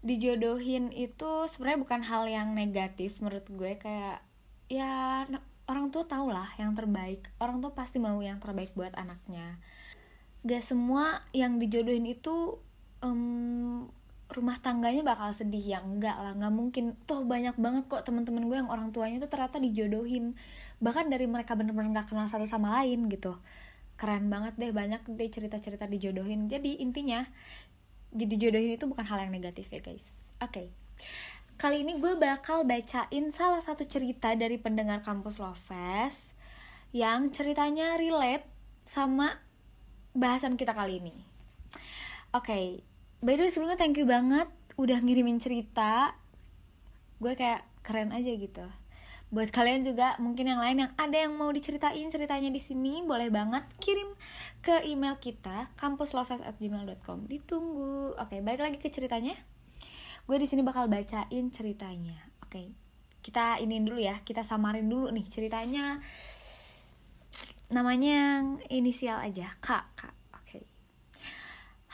dijodohin 0.02 0.90
itu 0.90 1.46
sebenarnya 1.46 1.78
bukan 1.78 2.00
hal 2.02 2.26
yang 2.26 2.58
negatif 2.58 3.22
menurut 3.22 3.46
gue. 3.46 3.78
Kayak 3.78 4.26
ya 4.66 5.26
orang 5.70 5.94
tua 5.94 6.04
tau 6.06 6.28
lah 6.30 6.48
yang 6.58 6.74
terbaik. 6.74 7.26
Orang 7.38 7.62
tua 7.62 7.72
pasti 7.74 8.02
mau 8.02 8.18
yang 8.18 8.42
terbaik 8.42 8.74
buat 8.74 8.94
anaknya. 8.94 9.58
Gak 10.42 10.62
semua 10.62 11.22
yang 11.30 11.62
dijodohin 11.62 12.06
itu 12.06 12.58
um, 13.02 13.86
rumah 14.32 14.58
tangganya 14.58 15.06
bakal 15.06 15.30
sedih. 15.30 15.62
Ya 15.62 15.78
enggak 15.84 16.18
lah 16.18 16.34
nggak 16.34 16.54
mungkin. 16.54 16.98
Toh 17.06 17.22
banyak 17.22 17.54
banget 17.60 17.84
kok 17.86 18.02
teman-teman 18.02 18.48
gue 18.48 18.56
yang 18.58 18.70
orang 18.70 18.90
tuanya 18.90 19.22
tuh 19.22 19.30
ternyata 19.30 19.62
dijodohin. 19.62 20.34
Bahkan 20.82 21.12
dari 21.12 21.30
mereka 21.30 21.54
bener-bener 21.54 21.94
nggak 21.94 22.10
kenal 22.10 22.26
satu 22.26 22.48
sama 22.48 22.82
lain 22.82 23.06
gitu. 23.06 23.38
Keren 23.94 24.26
banget 24.32 24.58
deh 24.58 24.74
banyak 24.74 25.04
deh 25.06 25.30
cerita-cerita 25.30 25.86
dijodohin. 25.86 26.50
Jadi 26.50 26.82
intinya 26.82 27.22
jadi 28.12 28.34
jodohin 28.36 28.74
itu 28.74 28.84
bukan 28.90 29.06
hal 29.06 29.22
yang 29.22 29.32
negatif 29.32 29.70
ya 29.70 29.78
guys. 29.78 30.18
Oke. 30.42 30.50
okay. 30.50 30.66
Kali 31.62 31.86
ini 31.86 31.94
gue 32.02 32.18
bakal 32.18 32.66
bacain 32.66 33.30
salah 33.30 33.62
satu 33.62 33.86
cerita 33.86 34.34
dari 34.34 34.58
pendengar 34.58 34.98
kampus 35.06 35.38
Lovefest 35.38 36.34
yang 36.90 37.30
ceritanya 37.30 37.94
relate 37.94 38.42
sama 38.82 39.38
bahasan 40.10 40.58
kita 40.58 40.74
kali 40.74 40.98
ini. 40.98 41.14
Oke, 42.34 42.50
okay, 42.50 42.66
by 43.22 43.38
the 43.38 43.46
way 43.46 43.50
sebelumnya 43.54 43.78
thank 43.78 43.94
you 43.94 44.02
banget 44.02 44.50
udah 44.74 44.98
ngirimin 45.06 45.38
cerita. 45.38 46.18
Gue 47.22 47.38
kayak 47.38 47.62
keren 47.86 48.10
aja 48.10 48.34
gitu. 48.34 48.66
Buat 49.30 49.54
kalian 49.54 49.86
juga 49.86 50.18
mungkin 50.18 50.50
yang 50.50 50.58
lain 50.58 50.82
yang 50.82 50.92
ada 50.98 51.14
yang 51.14 51.38
mau 51.38 51.54
diceritain 51.54 52.10
ceritanya 52.10 52.50
di 52.50 52.58
sini, 52.58 53.06
boleh 53.06 53.30
banget 53.30 53.62
kirim 53.78 54.10
ke 54.66 54.82
email 54.82 55.14
kita 55.22 55.70
kampuslovers@gmail.com. 55.78 57.30
Ditunggu. 57.30 58.18
Oke, 58.18 58.34
okay, 58.34 58.38
balik 58.42 58.66
lagi 58.66 58.82
ke 58.82 58.90
ceritanya. 58.90 59.38
Gue 60.26 60.36
di 60.38 60.46
sini 60.46 60.62
bakal 60.62 60.86
bacain 60.86 61.50
ceritanya. 61.50 62.18
Oke. 62.42 62.50
Okay, 62.50 62.66
kita 63.22 63.58
ini 63.62 63.82
dulu 63.82 64.02
ya, 64.02 64.22
kita 64.22 64.42
samarin 64.42 64.86
dulu 64.90 65.10
nih 65.14 65.26
ceritanya 65.26 66.02
namanya 67.72 68.44
inisial 68.68 69.16
aja 69.24 69.48
kak 69.64 69.88
kak 69.96 70.12
oke 70.36 70.44
okay. 70.44 70.64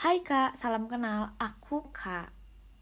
Hai 0.02 0.26
kak 0.26 0.58
salam 0.58 0.90
kenal 0.90 1.38
aku 1.38 1.94
kak 1.94 2.35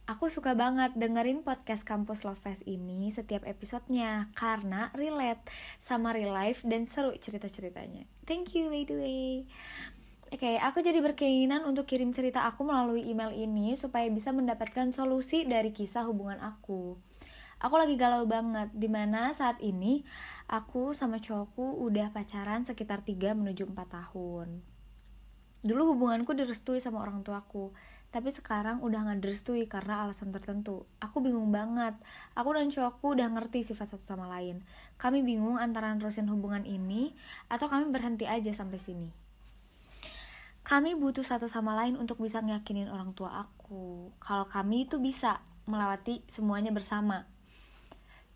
Aku 0.06 0.30
suka 0.30 0.54
banget 0.54 0.94
dengerin 0.94 1.42
podcast 1.42 1.82
Kampus 1.82 2.22
Love 2.22 2.38
Fest 2.38 2.62
ini 2.62 3.10
setiap 3.10 3.42
episodenya 3.42 4.30
karena 4.38 4.94
relate 4.94 5.42
sama 5.82 6.14
real 6.14 6.30
life 6.30 6.62
dan 6.62 6.86
seru 6.86 7.10
cerita-ceritanya. 7.18 8.06
Thank 8.22 8.54
you 8.54 8.70
by 8.70 8.86
the 8.86 8.94
way. 8.94 9.50
Oke, 10.26 10.42
okay, 10.42 10.56
aku 10.58 10.82
jadi 10.82 10.98
berkeinginan 10.98 11.62
untuk 11.70 11.86
kirim 11.86 12.10
cerita 12.10 12.50
aku 12.50 12.66
melalui 12.66 13.06
email 13.06 13.30
ini 13.30 13.78
supaya 13.78 14.10
bisa 14.10 14.34
mendapatkan 14.34 14.90
solusi 14.90 15.46
dari 15.46 15.70
kisah 15.70 16.02
hubungan 16.02 16.42
aku. 16.42 16.98
Aku 17.62 17.74
lagi 17.78 17.94
galau 17.94 18.26
banget, 18.26 18.74
di 18.74 18.90
mana 18.90 19.30
saat 19.30 19.62
ini 19.62 20.02
aku 20.50 20.90
sama 20.98 21.22
cowokku 21.22 21.78
udah 21.78 22.10
pacaran 22.10 22.66
sekitar 22.66 23.06
3 23.06 23.38
menuju 23.38 23.70
4 23.70 23.86
tahun. 23.86 24.66
Dulu 25.62 25.94
hubunganku 25.94 26.34
direstui 26.34 26.82
sama 26.82 27.06
orang 27.06 27.22
tuaku, 27.22 27.70
tapi 28.10 28.34
sekarang 28.34 28.82
udah 28.82 29.06
gak 29.06 29.22
direstui 29.22 29.70
karena 29.70 30.10
alasan 30.10 30.34
tertentu. 30.34 30.90
Aku 30.98 31.22
bingung 31.22 31.54
banget. 31.54 31.94
Aku 32.34 32.50
dan 32.50 32.66
cowokku 32.74 33.14
udah 33.14 33.30
ngerti 33.30 33.62
sifat 33.62 33.94
satu 33.94 34.02
sama 34.02 34.26
lain. 34.26 34.66
Kami 34.98 35.22
bingung 35.22 35.54
antara 35.54 35.94
nerusin 35.94 36.26
hubungan 36.26 36.66
ini 36.66 37.14
atau 37.46 37.70
kami 37.70 37.94
berhenti 37.94 38.26
aja 38.26 38.50
sampai 38.50 38.82
sini. 38.82 39.25
Kami 40.66 40.98
butuh 40.98 41.22
satu 41.22 41.46
sama 41.46 41.78
lain 41.78 41.94
untuk 41.94 42.18
bisa 42.18 42.42
ngeyakinin 42.42 42.90
orang 42.90 43.14
tua 43.14 43.46
aku. 43.46 44.10
Kalau 44.18 44.50
kami 44.50 44.90
itu 44.90 44.98
bisa 44.98 45.38
melewati 45.70 46.26
semuanya 46.26 46.74
bersama 46.74 47.22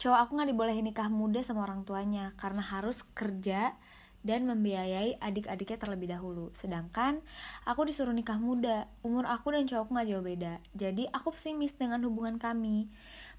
cowok 0.01 0.19
aku 0.25 0.31
nggak 0.41 0.51
dibolehin 0.57 0.87
nikah 0.89 1.13
muda 1.13 1.45
sama 1.45 1.69
orang 1.69 1.85
tuanya 1.85 2.33
karena 2.41 2.65
harus 2.65 3.05
kerja 3.13 3.77
dan 4.25 4.49
membiayai 4.49 5.21
adik-adiknya 5.21 5.77
terlebih 5.77 6.09
dahulu. 6.09 6.49
Sedangkan 6.57 7.21
aku 7.69 7.85
disuruh 7.85 8.13
nikah 8.17 8.41
muda, 8.41 8.89
umur 9.05 9.29
aku 9.29 9.53
dan 9.53 9.69
cowokku 9.69 9.93
nggak 9.93 10.09
jauh 10.09 10.25
beda. 10.25 10.55
Jadi 10.73 11.05
aku 11.13 11.37
pesimis 11.37 11.77
dengan 11.77 12.01
hubungan 12.09 12.41
kami. 12.41 12.89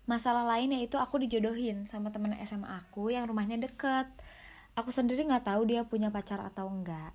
Masalah 0.06 0.46
lain 0.46 0.74
yaitu 0.78 1.02
aku 1.02 1.18
dijodohin 1.18 1.90
sama 1.90 2.14
temen 2.14 2.38
SMA 2.46 2.70
aku 2.70 3.10
yang 3.10 3.26
rumahnya 3.26 3.58
deket. 3.58 4.10
Aku 4.78 4.94
sendiri 4.94 5.26
nggak 5.26 5.50
tahu 5.50 5.66
dia 5.66 5.82
punya 5.86 6.14
pacar 6.14 6.42
atau 6.46 6.70
enggak. 6.70 7.14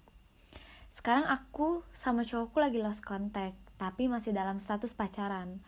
Sekarang 0.97 1.29
aku 1.29 1.85
sama 1.93 2.25
cowokku 2.25 2.57
lagi 2.57 2.81
lost 2.81 3.05
contact, 3.05 3.53
tapi 3.77 4.09
masih 4.09 4.33
dalam 4.33 4.57
status 4.57 4.97
pacaran. 4.97 5.61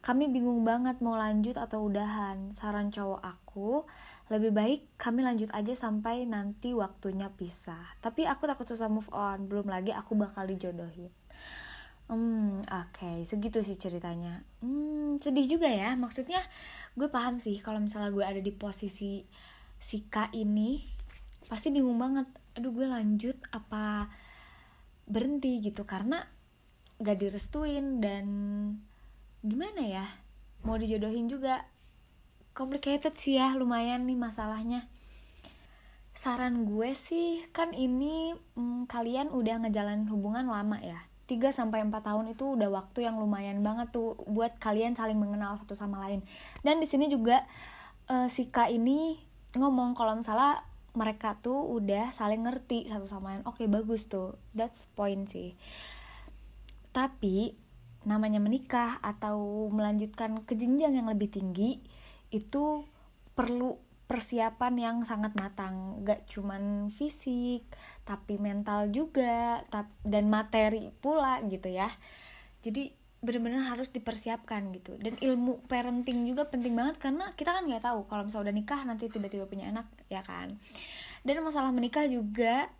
Kami 0.00 0.32
bingung 0.32 0.64
banget 0.64 1.04
mau 1.04 1.20
lanjut 1.20 1.60
atau 1.60 1.84
udahan. 1.84 2.48
Saran 2.56 2.88
cowok 2.88 3.20
aku, 3.20 3.84
lebih 4.32 4.56
baik 4.56 4.80
kami 4.96 5.20
lanjut 5.20 5.52
aja 5.52 5.76
sampai 5.76 6.24
nanti 6.24 6.72
waktunya 6.72 7.28
pisah. 7.28 7.92
Tapi 8.00 8.24
aku 8.24 8.48
takut 8.48 8.64
susah 8.64 8.88
move 8.88 9.12
on, 9.12 9.52
belum 9.52 9.68
lagi 9.68 9.92
aku 9.92 10.16
bakal 10.16 10.48
dijodohin. 10.48 11.12
Hmm, 12.08 12.64
oke, 12.64 12.96
okay. 12.96 13.28
segitu 13.28 13.60
sih 13.60 13.76
ceritanya. 13.76 14.40
Hmm, 14.64 15.20
sedih 15.20 15.60
juga 15.60 15.68
ya. 15.68 15.92
Maksudnya 15.92 16.40
gue 16.96 17.12
paham 17.12 17.36
sih 17.36 17.60
kalau 17.60 17.84
misalnya 17.84 18.08
gue 18.16 18.24
ada 18.24 18.40
di 18.40 18.50
posisi 18.56 19.28
si 19.76 20.08
K 20.08 20.32
ini, 20.40 20.80
pasti 21.52 21.68
bingung 21.68 22.00
banget 22.00 22.24
aduh 22.56 22.72
gue 22.72 22.88
lanjut 22.88 23.36
apa 23.52 24.08
berhenti 25.10 25.58
gitu 25.58 25.82
karena 25.82 26.24
gak 27.02 27.18
direstuin 27.18 27.98
dan 27.98 28.26
gimana 29.42 29.82
ya 29.82 30.06
mau 30.62 30.78
dijodohin 30.78 31.26
juga 31.26 31.66
complicated 32.54 33.16
sih 33.16 33.40
ya 33.40 33.56
lumayan 33.56 34.06
nih 34.06 34.18
masalahnya 34.18 34.86
saran 36.14 36.68
gue 36.68 36.92
sih 36.92 37.48
kan 37.56 37.72
ini 37.72 38.36
hmm, 38.54 38.84
kalian 38.86 39.32
udah 39.32 39.64
ngejalanin 39.64 40.04
hubungan 40.12 40.44
lama 40.46 40.76
ya 40.84 41.10
3 41.30 41.54
sampai 41.54 41.86
4 41.86 41.94
tahun 42.02 42.26
itu 42.34 42.58
udah 42.58 42.68
waktu 42.74 43.06
yang 43.06 43.22
lumayan 43.22 43.62
banget 43.62 43.94
tuh 43.94 44.18
buat 44.26 44.58
kalian 44.58 44.98
saling 44.98 45.14
mengenal 45.14 45.62
satu 45.62 45.78
sama 45.78 46.02
lain. 46.02 46.26
Dan 46.66 46.82
di 46.82 46.90
sini 46.90 47.06
juga 47.06 47.46
uh, 48.10 48.26
si 48.26 48.50
Kak 48.50 48.66
ini 48.66 49.14
ngomong 49.54 49.94
kalau 49.94 50.18
misalnya 50.18 50.66
mereka 51.00 51.40
tuh 51.40 51.56
udah 51.80 52.12
saling 52.12 52.44
ngerti 52.44 52.92
satu 52.92 53.08
sama 53.08 53.32
lain. 53.32 53.42
Oke, 53.48 53.64
okay, 53.64 53.66
bagus 53.72 54.04
tuh. 54.12 54.36
That's 54.52 54.84
point 54.92 55.24
sih. 55.32 55.56
Tapi 56.92 57.56
namanya 58.04 58.40
menikah 58.40 59.00
atau 59.00 59.68
melanjutkan 59.72 60.44
ke 60.44 60.52
jenjang 60.56 61.00
yang 61.00 61.08
lebih 61.08 61.32
tinggi 61.32 61.80
itu 62.28 62.84
perlu 63.32 63.76
persiapan 64.10 64.74
yang 64.74 64.96
sangat 65.06 65.38
matang 65.38 66.02
gak 66.02 66.26
cuman 66.26 66.90
fisik 66.90 67.62
tapi 68.02 68.42
mental 68.42 68.90
juga 68.90 69.62
dan 70.02 70.26
materi 70.26 70.90
pula 70.98 71.38
gitu 71.46 71.70
ya 71.70 71.86
jadi 72.58 72.90
benar-benar 73.20 73.76
harus 73.76 73.92
dipersiapkan 73.92 74.72
gitu. 74.72 74.96
Dan 74.96 75.20
ilmu 75.20 75.60
parenting 75.68 76.24
juga 76.24 76.48
penting 76.48 76.72
banget 76.72 76.96
karena 76.96 77.32
kita 77.36 77.52
kan 77.52 77.68
nggak 77.68 77.84
tahu 77.84 78.08
kalau 78.08 78.24
misalnya 78.24 78.48
udah 78.48 78.56
nikah 78.56 78.80
nanti 78.88 79.12
tiba-tiba 79.12 79.44
punya 79.44 79.68
anak 79.68 79.86
ya 80.08 80.24
kan? 80.24 80.48
Dan 81.20 81.44
masalah 81.44 81.68
menikah 81.68 82.08
juga 82.08 82.72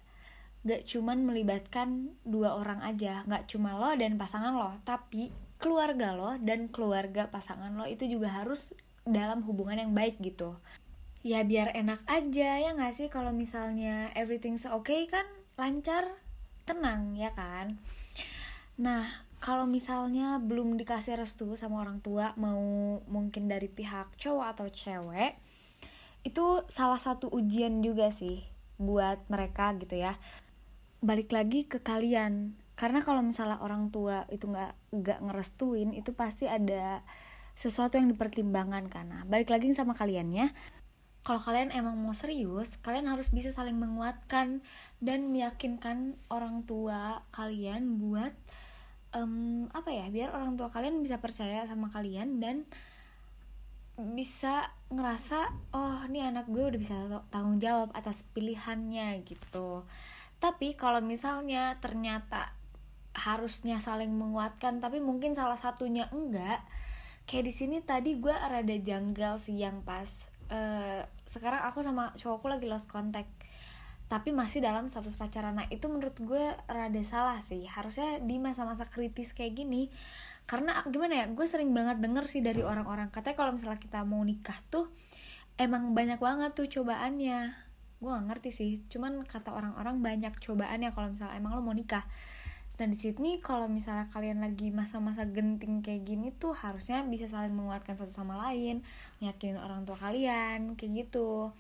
gak 0.61 0.85
cuman 0.85 1.25
melibatkan 1.25 2.13
dua 2.21 2.53
orang 2.53 2.85
aja 2.85 3.25
gak 3.25 3.49
cuma 3.49 3.81
lo 3.81 3.97
dan 3.97 4.21
pasangan 4.21 4.53
lo 4.53 4.77
tapi 4.85 5.33
keluarga 5.57 6.13
lo 6.13 6.37
dan 6.37 6.69
keluarga 6.69 7.33
pasangan 7.33 7.73
lo 7.73 7.89
itu 7.89 8.05
juga 8.05 8.29
harus 8.29 8.77
dalam 9.09 9.41
hubungan 9.49 9.81
yang 9.81 9.93
baik 9.97 10.21
gitu. 10.21 10.57
Ya 11.21 11.45
biar 11.45 11.73
enak 11.77 12.01
aja 12.09 12.61
ya 12.61 12.71
nggak 12.73 12.97
sih? 12.97 13.09
Kalau 13.13 13.33
misalnya 13.33 14.09
everything's 14.17 14.65
okay 14.65 15.05
kan 15.09 15.25
lancar 15.61 16.17
tenang 16.65 17.13
ya 17.17 17.33
kan? 17.37 17.77
Nah 18.81 19.29
kalau 19.41 19.65
misalnya 19.65 20.37
belum 20.37 20.77
dikasih 20.77 21.17
restu 21.17 21.57
sama 21.57 21.81
orang 21.81 22.05
tua 22.05 22.37
mau 22.37 22.61
mungkin 23.09 23.49
dari 23.49 23.73
pihak 23.73 24.15
cowok 24.21 24.47
atau 24.57 24.67
cewek 24.69 25.41
itu 26.21 26.45
salah 26.69 27.01
satu 27.01 27.33
ujian 27.33 27.81
juga 27.81 28.13
sih 28.13 28.45
buat 28.77 29.25
mereka 29.33 29.73
gitu 29.81 29.97
ya. 29.97 30.21
Balik 31.01 31.33
lagi 31.33 31.65
ke 31.65 31.81
kalian. 31.81 32.61
Karena 32.77 33.01
kalau 33.01 33.25
misalnya 33.25 33.61
orang 33.61 33.89
tua 33.89 34.29
itu 34.29 34.49
nggak 34.49 34.73
nggak 34.93 35.19
ngerestuin 35.25 35.97
itu 35.97 36.13
pasti 36.13 36.45
ada 36.45 37.01
sesuatu 37.61 38.01
yang 38.01 38.09
dipertimbangkan 38.09 38.89
karena 38.89 39.21
balik 39.29 39.53
lagi 39.53 39.69
sama 39.77 39.93
kalian 39.93 40.33
ya 40.33 40.49
kalau 41.21 41.37
kalian 41.37 41.69
emang 41.77 42.01
mau 42.01 42.17
serius 42.17 42.81
kalian 42.81 43.05
harus 43.13 43.29
bisa 43.29 43.53
saling 43.53 43.77
menguatkan 43.77 44.65
dan 45.05 45.29
meyakinkan 45.29 46.17
orang 46.33 46.65
tua 46.65 47.21
kalian 47.37 48.01
buat 48.01 48.33
um, 49.15 49.67
apa 49.71 49.91
ya 49.91 50.07
biar 50.09 50.35
orang 50.35 50.55
tua 50.55 50.71
kalian 50.71 51.03
bisa 51.03 51.19
percaya 51.19 51.67
sama 51.67 51.91
kalian 51.91 52.39
dan 52.39 52.67
bisa 54.01 54.73
ngerasa 54.89 55.53
oh 55.77 56.09
ini 56.09 56.25
anak 56.25 56.49
gue 56.49 56.65
udah 56.65 56.81
bisa 56.81 56.97
tanggung 57.29 57.61
jawab 57.61 57.93
atas 57.93 58.25
pilihannya 58.33 59.21
gitu. 59.29 59.85
Tapi 60.41 60.73
kalau 60.73 61.05
misalnya 61.05 61.77
ternyata 61.85 62.57
harusnya 63.13 63.83
saling 63.83 64.09
menguatkan 64.15 64.81
tapi 64.81 65.03
mungkin 65.03 65.35
salah 65.35 65.59
satunya 65.59 66.09
enggak 66.15 66.63
kayak 67.27 67.45
di 67.47 67.53
sini 67.55 67.77
tadi 67.83 68.17
gue 68.17 68.33
rada 68.33 68.77
janggal 68.79 69.37
sih 69.37 69.59
yang 69.59 69.83
pas 69.83 70.09
uh, 70.51 71.03
sekarang 71.27 71.63
aku 71.67 71.83
sama 71.83 72.15
cowokku 72.15 72.47
lagi 72.47 72.67
lost 72.71 72.87
contact 72.87 73.31
tapi 74.11 74.35
masih 74.35 74.59
dalam 74.59 74.91
status 74.91 75.15
pacaran. 75.15 75.55
Nah 75.55 75.71
itu 75.71 75.87
menurut 75.87 76.19
gue 76.19 76.51
rada 76.67 77.03
salah 77.07 77.39
sih. 77.39 77.63
Harusnya 77.71 78.19
di 78.19 78.43
masa-masa 78.43 78.91
kritis 78.91 79.31
kayak 79.31 79.55
gini 79.55 79.87
karena 80.51 80.83
gimana 80.91 81.23
ya 81.23 81.27
gue 81.31 81.47
sering 81.47 81.71
banget 81.71 82.03
denger 82.03 82.27
sih 82.27 82.43
dari 82.43 82.67
orang-orang. 82.67 83.07
Katanya 83.15 83.39
kalau 83.39 83.55
misalnya 83.55 83.79
kita 83.79 84.03
mau 84.03 84.27
nikah 84.27 84.59
tuh 84.67 84.91
emang 85.55 85.95
banyak 85.95 86.19
banget 86.19 86.59
tuh 86.59 86.67
cobaannya. 86.67 87.55
Gue 88.03 88.11
gak 88.11 88.27
ngerti 88.27 88.51
sih. 88.51 88.73
Cuman 88.91 89.23
kata 89.23 89.55
orang-orang 89.55 90.03
banyak 90.03 90.35
cobaannya 90.43 90.91
kalau 90.91 91.15
misalnya 91.15 91.39
emang 91.39 91.55
lo 91.55 91.63
mau 91.63 91.77
nikah. 91.77 92.03
Dan 92.81 92.97
di 92.97 92.99
sini 92.99 93.39
kalau 93.45 93.69
misalnya 93.69 94.09
kalian 94.09 94.41
lagi 94.41 94.73
masa-masa 94.73 95.29
genting 95.29 95.85
kayak 95.85 96.03
gini 96.03 96.33
tuh 96.33 96.57
harusnya 96.57 97.05
bisa 97.05 97.29
saling 97.29 97.53
menguatkan 97.53 97.93
satu 97.93 98.09
sama 98.09 98.41
lain 98.49 98.81
yakinin 99.21 99.61
orang 99.61 99.85
tua 99.85 100.01
kalian 100.01 100.81
kayak 100.81 101.05
gitu 101.05 101.53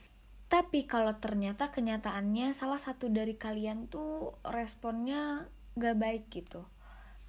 tapi 0.50 0.82
kalau 0.82 1.14
ternyata 1.22 1.70
kenyataannya 1.70 2.50
salah 2.58 2.82
satu 2.82 3.06
dari 3.06 3.38
kalian 3.38 3.86
tuh 3.86 4.34
responnya 4.42 5.46
gak 5.78 5.94
baik 5.94 6.26
gitu. 6.26 6.66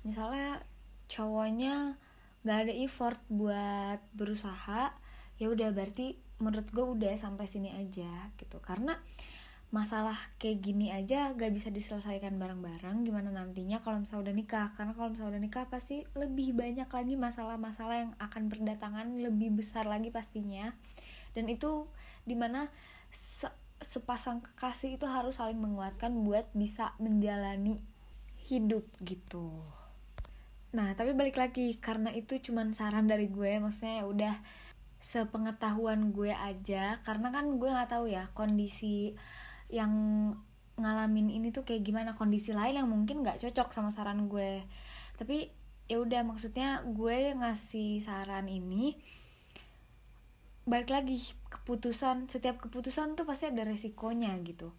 Misalnya 0.01 0.65
cowoknya 1.05 2.01
gak 2.41 2.57
ada 2.65 2.73
effort 2.73 3.21
buat 3.29 4.01
berusaha 4.17 4.97
ya 5.37 5.47
udah 5.53 5.69
berarti 5.69 6.17
menurut 6.41 6.65
gue 6.73 6.81
udah 6.81 7.13
sampai 7.13 7.45
sini 7.45 7.69
aja 7.69 8.09
gitu. 8.41 8.57
Karena 8.57 8.97
masalah 9.69 10.17
kayak 10.41 10.57
gini 10.65 10.89
aja 10.89 11.37
gak 11.37 11.53
bisa 11.53 11.69
diselesaikan 11.69 12.41
bareng-bareng. 12.41 13.05
Gimana 13.05 13.29
nantinya 13.29 13.77
kalau 13.85 14.01
misalnya 14.01 14.33
udah 14.33 14.35
nikah? 14.35 14.67
Karena 14.73 14.97
kalau 14.97 15.13
misalnya 15.13 15.37
udah 15.37 15.43
nikah 15.45 15.65
pasti 15.69 16.01
lebih 16.17 16.57
banyak 16.57 16.89
lagi 16.89 17.13
masalah-masalah 17.21 17.95
yang 18.01 18.11
akan 18.17 18.49
berdatangan 18.49 19.13
lebih 19.21 19.53
besar 19.53 19.85
lagi 19.85 20.09
pastinya. 20.09 20.73
Dan 21.37 21.53
itu 21.53 21.85
di 22.25 22.33
mana 22.33 22.65
se 23.11 23.47
sepasang 23.81 24.39
kekasih 24.45 24.95
itu 24.95 25.09
harus 25.09 25.41
saling 25.41 25.57
menguatkan 25.57 26.13
buat 26.23 26.47
bisa 26.55 26.95
menjalani 27.01 27.81
hidup 28.47 28.87
gitu. 29.03 29.51
Nah 30.71 30.95
tapi 30.95 31.11
balik 31.11 31.35
lagi 31.35 31.75
karena 31.81 32.13
itu 32.15 32.39
cuman 32.39 32.71
saran 32.71 33.09
dari 33.09 33.27
gue 33.27 33.59
maksudnya 33.59 34.01
ya 34.01 34.05
udah 34.07 34.35
sepengetahuan 35.01 36.13
gue 36.13 36.29
aja 36.29 37.01
karena 37.01 37.33
kan 37.33 37.57
gue 37.57 37.69
nggak 37.73 37.89
tahu 37.89 38.05
ya 38.05 38.29
kondisi 38.37 39.17
yang 39.73 39.91
ngalamin 40.77 41.33
ini 41.33 41.49
tuh 41.49 41.65
kayak 41.65 41.81
gimana 41.81 42.13
kondisi 42.13 42.53
lain 42.53 42.79
yang 42.79 42.87
mungkin 42.87 43.25
nggak 43.25 43.41
cocok 43.41 43.73
sama 43.73 43.89
saran 43.89 44.29
gue. 44.29 44.63
Tapi 45.17 45.51
ya 45.91 45.99
udah 45.99 46.23
maksudnya 46.23 46.85
gue 46.87 47.35
ngasih 47.35 47.99
saran 47.99 48.47
ini 48.47 48.95
balik 50.63 50.93
lagi 50.93 51.40
keputusan 51.61 52.25
setiap 52.27 52.57
keputusan 52.57 53.13
tuh 53.13 53.29
pasti 53.29 53.49
ada 53.53 53.61
resikonya 53.61 54.33
gitu. 54.41 54.73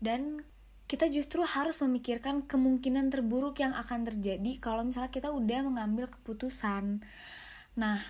Dan 0.00 0.40
kita 0.88 1.04
justru 1.12 1.44
harus 1.44 1.76
memikirkan 1.84 2.48
kemungkinan 2.48 3.12
terburuk 3.12 3.60
yang 3.60 3.76
akan 3.76 4.08
terjadi 4.08 4.56
kalau 4.56 4.80
misalnya 4.88 5.12
kita 5.12 5.28
udah 5.28 5.60
mengambil 5.68 6.08
keputusan. 6.08 7.04
Nah 7.76 8.00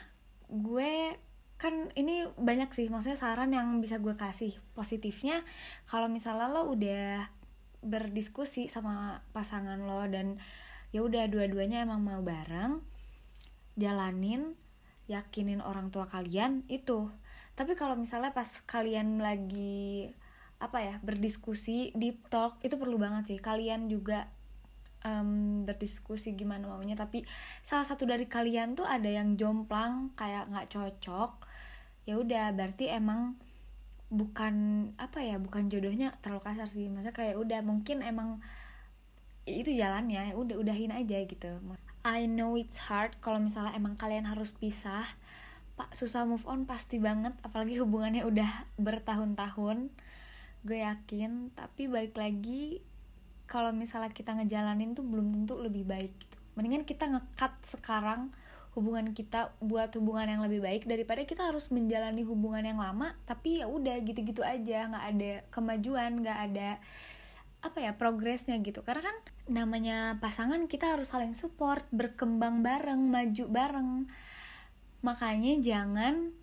gue 0.46 1.18
kan 1.58 1.90
ini 1.98 2.30
banyak 2.38 2.70
sih 2.70 2.86
maksudnya 2.86 3.18
saran 3.18 3.50
yang 3.50 3.82
bisa 3.82 3.98
gue 3.98 4.14
kasih. 4.14 4.54
Positifnya 4.78 5.42
kalau 5.90 6.06
misalnya 6.06 6.54
lo 6.54 6.70
udah 6.70 7.26
berdiskusi 7.82 8.70
sama 8.70 9.26
pasangan 9.34 9.82
lo 9.82 10.06
dan 10.06 10.38
ya 10.94 11.02
udah 11.02 11.26
dua-duanya 11.26 11.82
emang 11.82 12.00
mau 12.02 12.22
bareng 12.22 12.78
jalanin 13.74 14.54
yakinin 15.06 15.62
orang 15.62 15.90
tua 15.90 16.06
kalian 16.06 16.62
itu 16.70 17.10
tapi 17.58 17.74
kalau 17.74 17.98
misalnya 17.98 18.30
pas 18.30 18.46
kalian 18.70 19.18
lagi 19.18 20.14
apa 20.62 20.78
ya 20.78 20.94
berdiskusi 21.02 21.90
deep 21.98 22.30
talk 22.30 22.62
itu 22.62 22.78
perlu 22.78 23.02
banget 23.02 23.34
sih. 23.34 23.38
Kalian 23.42 23.90
juga 23.90 24.30
um, 25.02 25.66
berdiskusi 25.66 26.38
gimana 26.38 26.70
maunya. 26.70 26.94
Tapi 26.94 27.26
salah 27.66 27.82
satu 27.82 28.06
dari 28.06 28.30
kalian 28.30 28.78
tuh 28.78 28.86
ada 28.86 29.10
yang 29.10 29.34
jomplang 29.34 30.14
kayak 30.14 30.46
nggak 30.54 30.70
cocok. 30.70 31.50
Ya 32.06 32.14
udah 32.14 32.54
berarti 32.54 32.94
emang 32.94 33.34
bukan 34.08 34.88
apa 34.94 35.20
ya 35.20 35.42
bukan 35.42 35.66
jodohnya 35.66 36.14
terlalu 36.22 36.46
kasar 36.46 36.70
sih. 36.70 36.86
Maksudnya 36.86 37.10
kayak 37.10 37.42
udah 37.42 37.58
mungkin 37.66 38.06
emang 38.06 38.38
itu 39.50 39.74
jalannya 39.74 40.30
ya 40.30 40.34
udah 40.38 40.54
udahin 40.62 40.94
aja 40.94 41.26
gitu. 41.26 41.58
I 42.06 42.30
know 42.30 42.54
it's 42.54 42.86
hard 42.86 43.18
kalau 43.18 43.42
misalnya 43.42 43.74
emang 43.74 43.98
kalian 43.98 44.30
harus 44.30 44.54
pisah 44.54 45.10
pak 45.78 45.94
susah 45.94 46.26
move 46.26 46.42
on 46.50 46.66
pasti 46.66 46.98
banget 46.98 47.38
apalagi 47.46 47.78
hubungannya 47.78 48.26
udah 48.26 48.66
bertahun-tahun 48.82 49.94
gue 50.66 50.82
yakin. 50.82 51.54
Tapi 51.54 51.86
balik 51.86 52.18
lagi 52.18 52.82
kalau 53.46 53.70
misalnya 53.70 54.10
kita 54.10 54.34
ngejalanin 54.34 54.98
tuh 54.98 55.06
belum 55.06 55.32
tentu 55.32 55.56
lebih 55.62 55.86
baik 55.86 56.12
gitu. 56.18 56.36
Mendingan 56.58 56.82
kita 56.82 57.06
ngekat 57.06 57.54
sekarang 57.70 58.34
hubungan 58.74 59.14
kita 59.14 59.54
buat 59.62 59.90
hubungan 59.94 60.38
yang 60.38 60.42
lebih 60.44 60.62
baik 60.62 60.82
daripada 60.86 61.24
kita 61.26 61.50
harus 61.50 61.70
menjalani 61.70 62.22
hubungan 62.22 62.62
yang 62.62 62.78
lama 62.78 63.14
tapi 63.26 63.62
ya 63.62 63.70
udah 63.70 64.02
gitu-gitu 64.02 64.42
aja. 64.42 64.90
Nggak 64.90 65.06
ada 65.14 65.32
kemajuan 65.54 66.10
nggak 66.26 66.38
ada 66.50 66.70
apa 67.62 67.78
ya 67.78 67.94
progresnya 67.94 68.58
gitu. 68.60 68.82
Karena 68.82 69.06
kan 69.06 69.16
namanya 69.48 70.18
pasangan 70.18 70.66
kita 70.66 70.98
harus 70.98 71.14
saling 71.14 71.32
support 71.32 71.86
berkembang 71.94 72.60
bareng 72.66 73.00
maju 73.08 73.44
bareng 73.48 73.90
makanya 75.04 75.58
jangan 75.62 76.34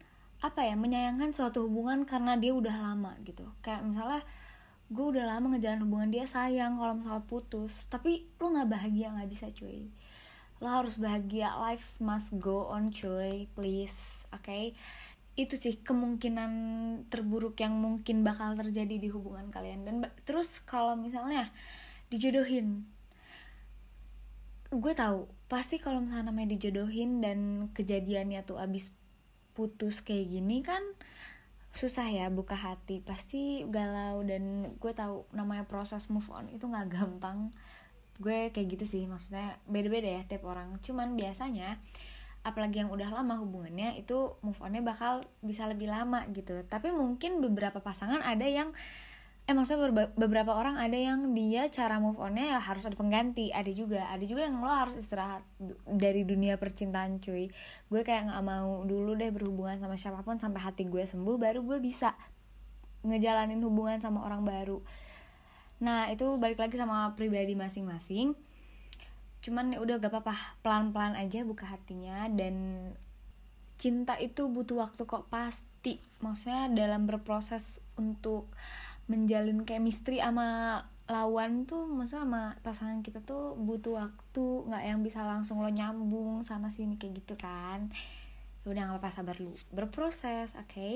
apa 0.44 0.62
ya 0.68 0.76
menyayangkan 0.78 1.32
suatu 1.34 1.66
hubungan 1.66 2.06
karena 2.06 2.38
dia 2.38 2.54
udah 2.54 2.76
lama 2.76 3.18
gitu. 3.26 3.48
Kayak 3.66 3.88
misalnya 3.88 4.22
gue 4.86 5.06
udah 5.18 5.26
lama 5.26 5.56
ngejalan 5.56 5.82
hubungan 5.88 6.10
dia 6.14 6.26
sayang 6.30 6.78
kalau 6.78 6.94
misalnya 7.00 7.24
putus. 7.26 7.90
Tapi 7.90 8.28
lo 8.38 8.54
nggak 8.54 8.70
bahagia 8.70 9.16
nggak 9.16 9.30
bisa 9.32 9.50
cuy. 9.52 9.90
Lo 10.62 10.68
harus 10.70 10.96
bahagia. 11.02 11.56
Life 11.58 11.84
must 12.04 12.38
go 12.38 12.70
on 12.70 12.94
cuy. 12.94 13.50
Please 13.58 14.22
oke? 14.30 14.46
Okay? 14.46 14.78
itu 15.36 15.60
sih 15.60 15.84
kemungkinan 15.84 16.52
terburuk 17.12 17.60
yang 17.60 17.76
mungkin 17.76 18.24
bakal 18.24 18.56
terjadi 18.56 18.96
di 18.96 19.12
hubungan 19.12 19.52
kalian. 19.52 19.84
Dan 19.84 19.96
terus 20.24 20.64
kalau 20.64 20.96
misalnya 20.96 21.52
dijodohin 22.08 22.88
gue 24.80 24.94
tahu 24.94 25.30
pasti 25.46 25.78
kalau 25.78 26.02
misalnya 26.02 26.34
namanya 26.34 26.58
dijodohin 26.58 27.22
dan 27.22 27.70
kejadiannya 27.72 28.44
tuh 28.44 28.58
abis 28.58 28.92
putus 29.56 30.04
kayak 30.04 30.28
gini 30.28 30.60
kan 30.66 30.82
susah 31.76 32.08
ya 32.08 32.32
buka 32.32 32.56
hati. 32.56 33.04
Pasti 33.04 33.68
galau 33.68 34.24
dan 34.24 34.76
gue 34.80 34.94
tahu 34.96 35.28
namanya 35.36 35.68
proses 35.68 36.08
move 36.08 36.28
on 36.32 36.48
itu 36.52 36.64
nggak 36.64 36.88
gampang. 36.92 37.52
Gue 38.16 38.50
kayak 38.56 38.80
gitu 38.80 38.86
sih 38.88 39.04
maksudnya 39.06 39.60
beda-beda 39.68 40.08
ya 40.08 40.22
tiap 40.24 40.48
orang. 40.48 40.80
Cuman 40.80 41.20
biasanya 41.20 41.78
apalagi 42.48 42.86
yang 42.86 42.94
udah 42.94 43.10
lama 43.12 43.42
hubungannya 43.42 44.00
itu 44.00 44.38
move 44.40 44.62
onnya 44.62 44.80
bakal 44.86 45.26
bisa 45.44 45.68
lebih 45.68 45.92
lama 45.92 46.24
gitu. 46.32 46.64
Tapi 46.68 46.96
mungkin 46.96 47.44
beberapa 47.44 47.84
pasangan 47.84 48.24
ada 48.24 48.48
yang 48.48 48.72
eh 49.46 49.54
maksudnya 49.54 50.10
beberapa 50.18 50.58
orang 50.58 50.82
ada 50.82 50.98
yang 50.98 51.38
dia 51.38 51.70
cara 51.70 52.02
move 52.02 52.18
onnya 52.18 52.58
ya 52.58 52.60
harus 52.60 52.82
ada 52.90 52.98
pengganti 52.98 53.54
ada 53.54 53.70
juga. 53.70 54.10
Ada 54.10 54.26
juga 54.26 54.42
yang 54.50 54.58
lo 54.58 54.74
harus 54.74 54.98
istirahat 54.98 55.46
dari 55.86 56.26
dunia 56.26 56.58
percintaan 56.58 57.22
cuy. 57.22 57.54
Gue 57.86 58.02
kayak 58.02 58.34
nggak 58.34 58.42
mau 58.42 58.82
dulu 58.90 59.14
deh 59.14 59.30
berhubungan 59.30 59.78
sama 59.78 60.02
siapa 60.02 60.26
pun 60.26 60.42
sampai 60.42 60.66
hati 60.66 60.90
gue 60.90 61.06
sembuh 61.06 61.38
baru 61.38 61.62
gue 61.62 61.78
bisa 61.78 62.18
ngejalanin 63.06 63.62
hubungan 63.62 64.02
sama 64.02 64.26
orang 64.26 64.42
baru. 64.42 64.82
Nah 65.86 66.10
itu 66.10 66.26
balik 66.42 66.58
lagi 66.58 66.82
sama 66.82 67.14
pribadi 67.14 67.54
masing-masing. 67.54 68.34
Cuman 69.46 69.78
ya 69.78 69.78
udah 69.78 70.02
gak 70.02 70.10
apa-apa. 70.10 70.36
Pelan-pelan 70.66 71.14
aja 71.14 71.46
buka 71.46 71.70
hatinya 71.70 72.26
dan 72.34 72.90
cinta 73.78 74.18
itu 74.18 74.50
butuh 74.50 74.82
waktu 74.82 75.06
kok 75.06 75.30
pasti. 75.30 76.02
Maksudnya 76.26 76.74
dalam 76.74 77.06
berproses 77.06 77.78
untuk 77.94 78.50
menjalin 79.06 79.64
chemistry 79.64 80.18
sama 80.18 80.82
lawan 81.06 81.70
tuh 81.70 81.86
maksudnya 81.86 82.26
sama 82.26 82.42
pasangan 82.66 83.06
kita 83.06 83.22
tuh 83.22 83.54
butuh 83.54 84.02
waktu 84.02 84.46
nggak 84.66 84.84
yang 84.90 85.00
bisa 85.06 85.22
langsung 85.22 85.62
lo 85.62 85.70
nyambung 85.70 86.42
sana 86.42 86.74
sini 86.74 86.98
kayak 86.98 87.22
gitu 87.22 87.38
kan. 87.38 87.94
Ya 88.66 88.68
udah 88.74 88.82
nggak 88.90 88.98
apa-apa 88.98 89.14
sabar 89.14 89.38
lu 89.38 89.54
berproses 89.70 90.58
oke? 90.58 90.66
Okay? 90.70 90.96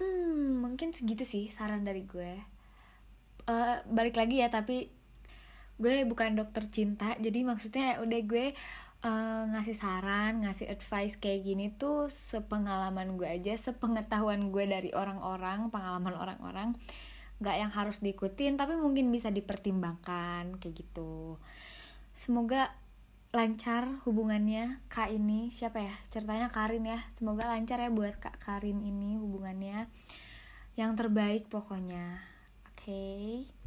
hmm 0.00 0.64
mungkin 0.64 0.92
segitu 0.96 1.28
sih 1.28 1.52
saran 1.52 1.84
dari 1.84 2.08
gue. 2.08 2.40
Uh, 3.48 3.80
balik 3.88 4.16
lagi 4.16 4.44
ya 4.44 4.52
tapi 4.52 4.92
gue 5.78 6.02
bukan 6.04 6.34
dokter 6.34 6.66
cinta 6.68 7.14
jadi 7.22 7.46
maksudnya 7.46 8.02
udah 8.02 8.20
gue 8.26 8.46
uh, 9.04 9.42
ngasih 9.54 9.76
saran 9.76 10.42
ngasih 10.42 10.66
advice 10.70 11.18
kayak 11.18 11.44
gini 11.46 11.66
tuh 11.74 12.10
sepengalaman 12.10 13.14
gue 13.14 13.28
aja 13.28 13.54
sepengetahuan 13.54 14.50
gue 14.50 14.64
dari 14.66 14.90
orang-orang 14.94 15.70
pengalaman 15.70 16.14
orang-orang 16.14 16.68
nggak 17.38 17.56
yang 17.58 17.70
harus 17.70 18.02
diikutin 18.02 18.58
tapi 18.58 18.74
mungkin 18.74 19.14
bisa 19.14 19.30
dipertimbangkan 19.30 20.58
kayak 20.58 20.74
gitu. 20.74 21.38
Semoga 22.18 22.74
lancar 23.30 24.02
hubungannya 24.02 24.82
kak 24.90 25.14
ini. 25.14 25.54
Siapa 25.54 25.78
ya? 25.78 25.94
Ceritanya 26.10 26.50
Karin 26.50 26.82
ya. 26.82 26.98
Semoga 27.14 27.46
lancar 27.46 27.78
ya 27.78 27.94
buat 27.94 28.18
kak 28.18 28.42
Karin 28.42 28.82
ini 28.82 29.22
hubungannya. 29.22 29.86
Yang 30.74 30.92
terbaik 30.98 31.46
pokoknya. 31.46 32.26
Oke. 32.66 32.82
Okay 32.82 33.58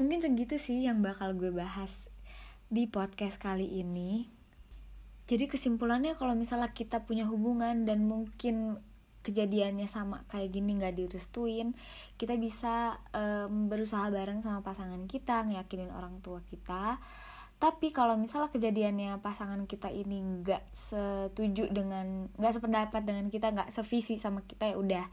mungkin 0.00 0.24
segitu 0.24 0.56
sih 0.56 0.88
yang 0.88 1.04
bakal 1.04 1.36
gue 1.36 1.52
bahas 1.52 2.08
di 2.70 2.86
podcast 2.86 3.42
kali 3.42 3.82
ini. 3.82 4.30
Jadi 5.26 5.50
kesimpulannya 5.50 6.14
kalau 6.14 6.38
misalnya 6.38 6.70
kita 6.70 7.02
punya 7.02 7.26
hubungan 7.26 7.82
dan 7.82 8.06
mungkin 8.06 8.78
kejadiannya 9.20 9.90
sama 9.90 10.24
kayak 10.32 10.48
gini 10.48 10.80
nggak 10.80 10.96
direstuin 10.96 11.76
kita 12.16 12.40
bisa 12.40 12.96
um, 13.12 13.68
berusaha 13.68 14.08
bareng 14.08 14.40
sama 14.40 14.64
pasangan 14.64 15.04
kita 15.10 15.44
ngeyakinin 15.50 15.90
orang 15.90 16.22
tua 16.22 16.40
kita. 16.46 17.02
Tapi 17.60 17.92
kalau 17.92 18.16
misalnya 18.16 18.48
kejadiannya 18.48 19.20
pasangan 19.20 19.68
kita 19.68 19.92
ini 19.92 20.40
nggak 20.40 20.72
setuju 20.72 21.68
dengan 21.68 22.32
nggak 22.38 22.54
sependapat 22.56 23.02
dengan 23.04 23.28
kita 23.28 23.52
nggak 23.52 23.68
sevisi 23.68 24.16
sama 24.16 24.40
kita 24.48 24.72
ya 24.72 24.76
udah 24.80 25.06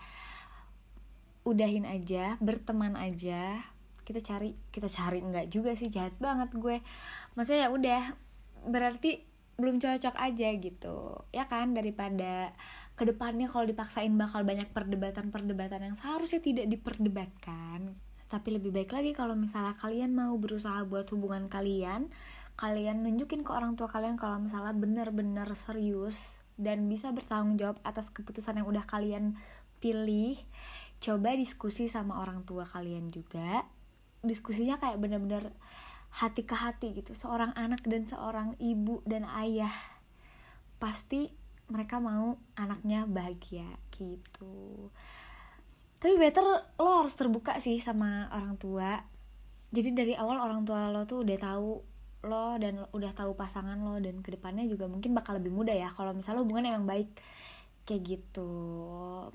udahin 1.44 1.84
aja 1.84 2.40
berteman 2.40 2.96
aja 2.96 3.68
kita 4.08 4.24
cari 4.24 4.56
kita 4.72 4.88
cari. 4.88 5.20
Enggak 5.20 5.52
juga 5.52 5.76
sih 5.76 5.92
jahat 5.92 6.16
banget 6.16 6.56
gue. 6.56 6.80
Maksudnya 7.36 7.68
ya 7.68 7.70
udah 7.76 8.02
berarti 8.64 9.28
belum 9.60 9.84
cocok 9.84 10.16
aja 10.16 10.48
gitu. 10.56 11.28
Ya 11.36 11.44
kan 11.52 11.76
daripada 11.76 12.56
ke 12.96 13.04
depannya 13.04 13.52
kalau 13.52 13.68
dipaksain 13.68 14.16
bakal 14.16 14.48
banyak 14.48 14.72
perdebatan-perdebatan 14.72 15.92
yang 15.92 15.96
seharusnya 16.00 16.40
tidak 16.40 16.72
diperdebatkan. 16.72 18.00
Tapi 18.32 18.48
lebih 18.56 18.72
baik 18.72 18.96
lagi 18.96 19.12
kalau 19.12 19.36
misalnya 19.36 19.76
kalian 19.76 20.16
mau 20.16 20.32
berusaha 20.40 20.88
buat 20.88 21.12
hubungan 21.12 21.52
kalian 21.52 22.08
kalian 22.58 23.06
nunjukin 23.06 23.46
ke 23.46 23.54
orang 23.54 23.78
tua 23.78 23.86
kalian 23.86 24.18
kalau 24.18 24.42
misalnya 24.42 24.74
benar-benar 24.74 25.46
serius 25.54 26.34
dan 26.58 26.90
bisa 26.90 27.14
bertanggung 27.14 27.54
jawab 27.62 27.78
atas 27.86 28.10
keputusan 28.10 28.58
yang 28.58 28.68
udah 28.68 28.82
kalian 28.82 29.38
pilih. 29.78 30.34
Coba 30.98 31.38
diskusi 31.38 31.86
sama 31.86 32.18
orang 32.18 32.42
tua 32.50 32.66
kalian 32.66 33.14
juga 33.14 33.62
diskusinya 34.28 34.76
kayak 34.78 35.00
bener-bener 35.00 35.56
hati 36.12 36.44
ke 36.44 36.56
hati 36.56 36.94
gitu. 37.00 37.16
Seorang 37.16 37.56
anak 37.56 37.84
dan 37.88 38.08
seorang 38.08 38.56
ibu 38.62 39.04
dan 39.04 39.28
ayah. 39.28 39.74
Pasti 40.78 41.32
mereka 41.68 42.00
mau 42.00 42.40
anaknya 42.56 43.04
bahagia 43.08 43.68
gitu. 43.92 44.88
Tapi 45.98 46.14
better 46.16 46.46
lo 46.80 46.92
harus 47.04 47.16
terbuka 47.18 47.60
sih 47.60 47.82
sama 47.82 48.32
orang 48.32 48.56
tua. 48.56 49.02
Jadi 49.74 49.92
dari 49.92 50.14
awal 50.16 50.40
orang 50.40 50.64
tua 50.64 50.88
lo 50.94 51.04
tuh 51.04 51.28
udah 51.28 51.38
tahu 51.38 51.72
lo 52.28 52.48
dan 52.58 52.88
udah 52.92 53.12
tahu 53.14 53.36
pasangan 53.36 53.78
lo 53.78 54.00
dan 54.00 54.24
ke 54.24 54.34
depannya 54.36 54.66
juga 54.66 54.90
mungkin 54.90 55.14
bakal 55.14 55.38
lebih 55.38 55.54
mudah 55.54 55.76
ya 55.76 55.90
kalau 55.92 56.16
misalnya 56.16 56.46
hubungan 56.46 56.72
emang 56.72 56.88
baik. 56.88 57.10
Kayak 57.84 58.02
gitu. 58.04 58.52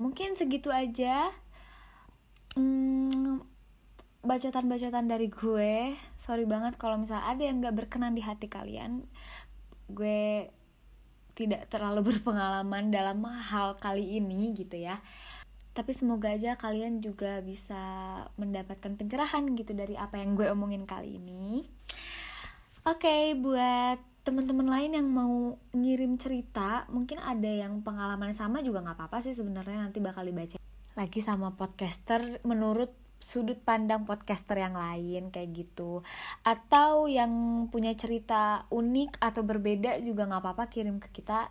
Mungkin 0.01 0.37
segitu 0.37 0.73
aja. 0.73 1.29
Hmm, 2.53 3.41
bacotan-bacotan 4.23 5.05
dari 5.11 5.27
gue 5.27 5.99
sorry 6.15 6.47
banget 6.47 6.79
kalau 6.79 6.95
misalnya 6.95 7.27
ada 7.27 7.43
yang 7.43 7.59
gak 7.59 7.75
berkenan 7.75 8.15
di 8.15 8.23
hati 8.23 8.47
kalian 8.47 9.03
gue 9.91 10.47
tidak 11.33 11.67
terlalu 11.69 12.05
berpengalaman 12.13 12.93
dalam 12.93 13.21
hal 13.25 13.77
kali 13.81 14.17
ini 14.21 14.53
gitu 14.53 14.79
ya. 14.79 15.01
Tapi 15.73 15.89
semoga 15.89 16.29
aja 16.29 16.53
kalian 16.53 17.01
juga 17.01 17.41
bisa 17.41 17.81
mendapatkan 18.37 18.93
pencerahan 18.93 19.41
gitu 19.57 19.73
dari 19.73 19.97
apa 19.97 20.21
yang 20.21 20.37
gue 20.37 20.45
omongin 20.53 20.85
kali 20.85 21.17
ini. 21.17 21.65
Oke 22.85 23.09
okay, 23.09 23.23
buat 23.33 23.97
teman-teman 24.23 24.69
lain 24.69 24.91
yang 24.95 25.07
mau 25.09 25.57
ngirim 25.75 26.15
cerita 26.15 26.87
mungkin 26.87 27.19
ada 27.19 27.49
yang 27.49 27.83
pengalaman 27.83 28.31
sama 28.31 28.63
juga 28.63 28.79
nggak 28.79 28.95
apa-apa 28.95 29.19
sih 29.19 29.35
sebenarnya 29.35 29.83
nanti 29.83 29.99
bakal 29.99 30.23
dibaca 30.23 30.55
lagi 30.95 31.19
sama 31.19 31.51
podcaster 31.59 32.39
menurut 32.47 33.02
sudut 33.23 33.55
pandang 33.63 34.03
podcaster 34.03 34.59
yang 34.59 34.75
lain 34.75 35.31
kayak 35.31 35.55
gitu. 35.55 36.03
Atau 36.43 37.07
yang 37.07 37.31
punya 37.71 37.95
cerita 37.95 38.67
unik 38.67 39.23
atau 39.23 39.47
berbeda 39.47 40.03
juga 40.03 40.27
nggak 40.27 40.43
apa-apa 40.43 40.67
kirim 40.67 40.99
ke 40.99 41.07
kita 41.15 41.47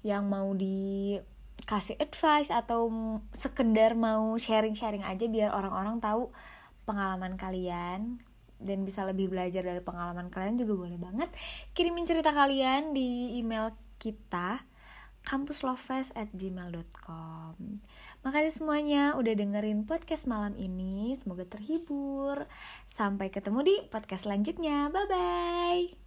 yang 0.00 0.24
mau 0.24 0.48
dikasih 0.56 2.00
advice 2.00 2.48
atau 2.48 2.88
sekedar 3.36 3.92
mau 3.92 4.32
sharing-sharing 4.40 5.04
aja 5.04 5.28
biar 5.28 5.52
orang-orang 5.52 6.00
tahu 6.00 6.32
pengalaman 6.88 7.36
kalian 7.36 8.20
dan 8.60 8.78
bisa 8.88 9.04
lebih 9.04 9.28
belajar 9.28 9.60
dari 9.60 9.84
pengalaman 9.84 10.32
kalian 10.32 10.56
juga 10.56 10.88
boleh 10.88 10.96
banget. 10.96 11.28
Kirimin 11.76 12.08
cerita 12.08 12.32
kalian 12.32 12.96
di 12.96 13.36
email 13.36 13.76
kita 14.00 14.64
kampuslovefest 15.24 16.12
at 16.16 16.28
gmail.com 16.36 17.56
Makasih 18.24 18.56
semuanya 18.56 19.20
udah 19.20 19.36
dengerin 19.36 19.84
podcast 19.84 20.24
malam 20.24 20.56
ini. 20.56 21.12
Semoga 21.12 21.44
terhibur. 21.44 22.48
Sampai 22.88 23.28
ketemu 23.28 23.60
di 23.60 23.76
podcast 23.92 24.24
selanjutnya. 24.24 24.88
Bye-bye 24.88 26.03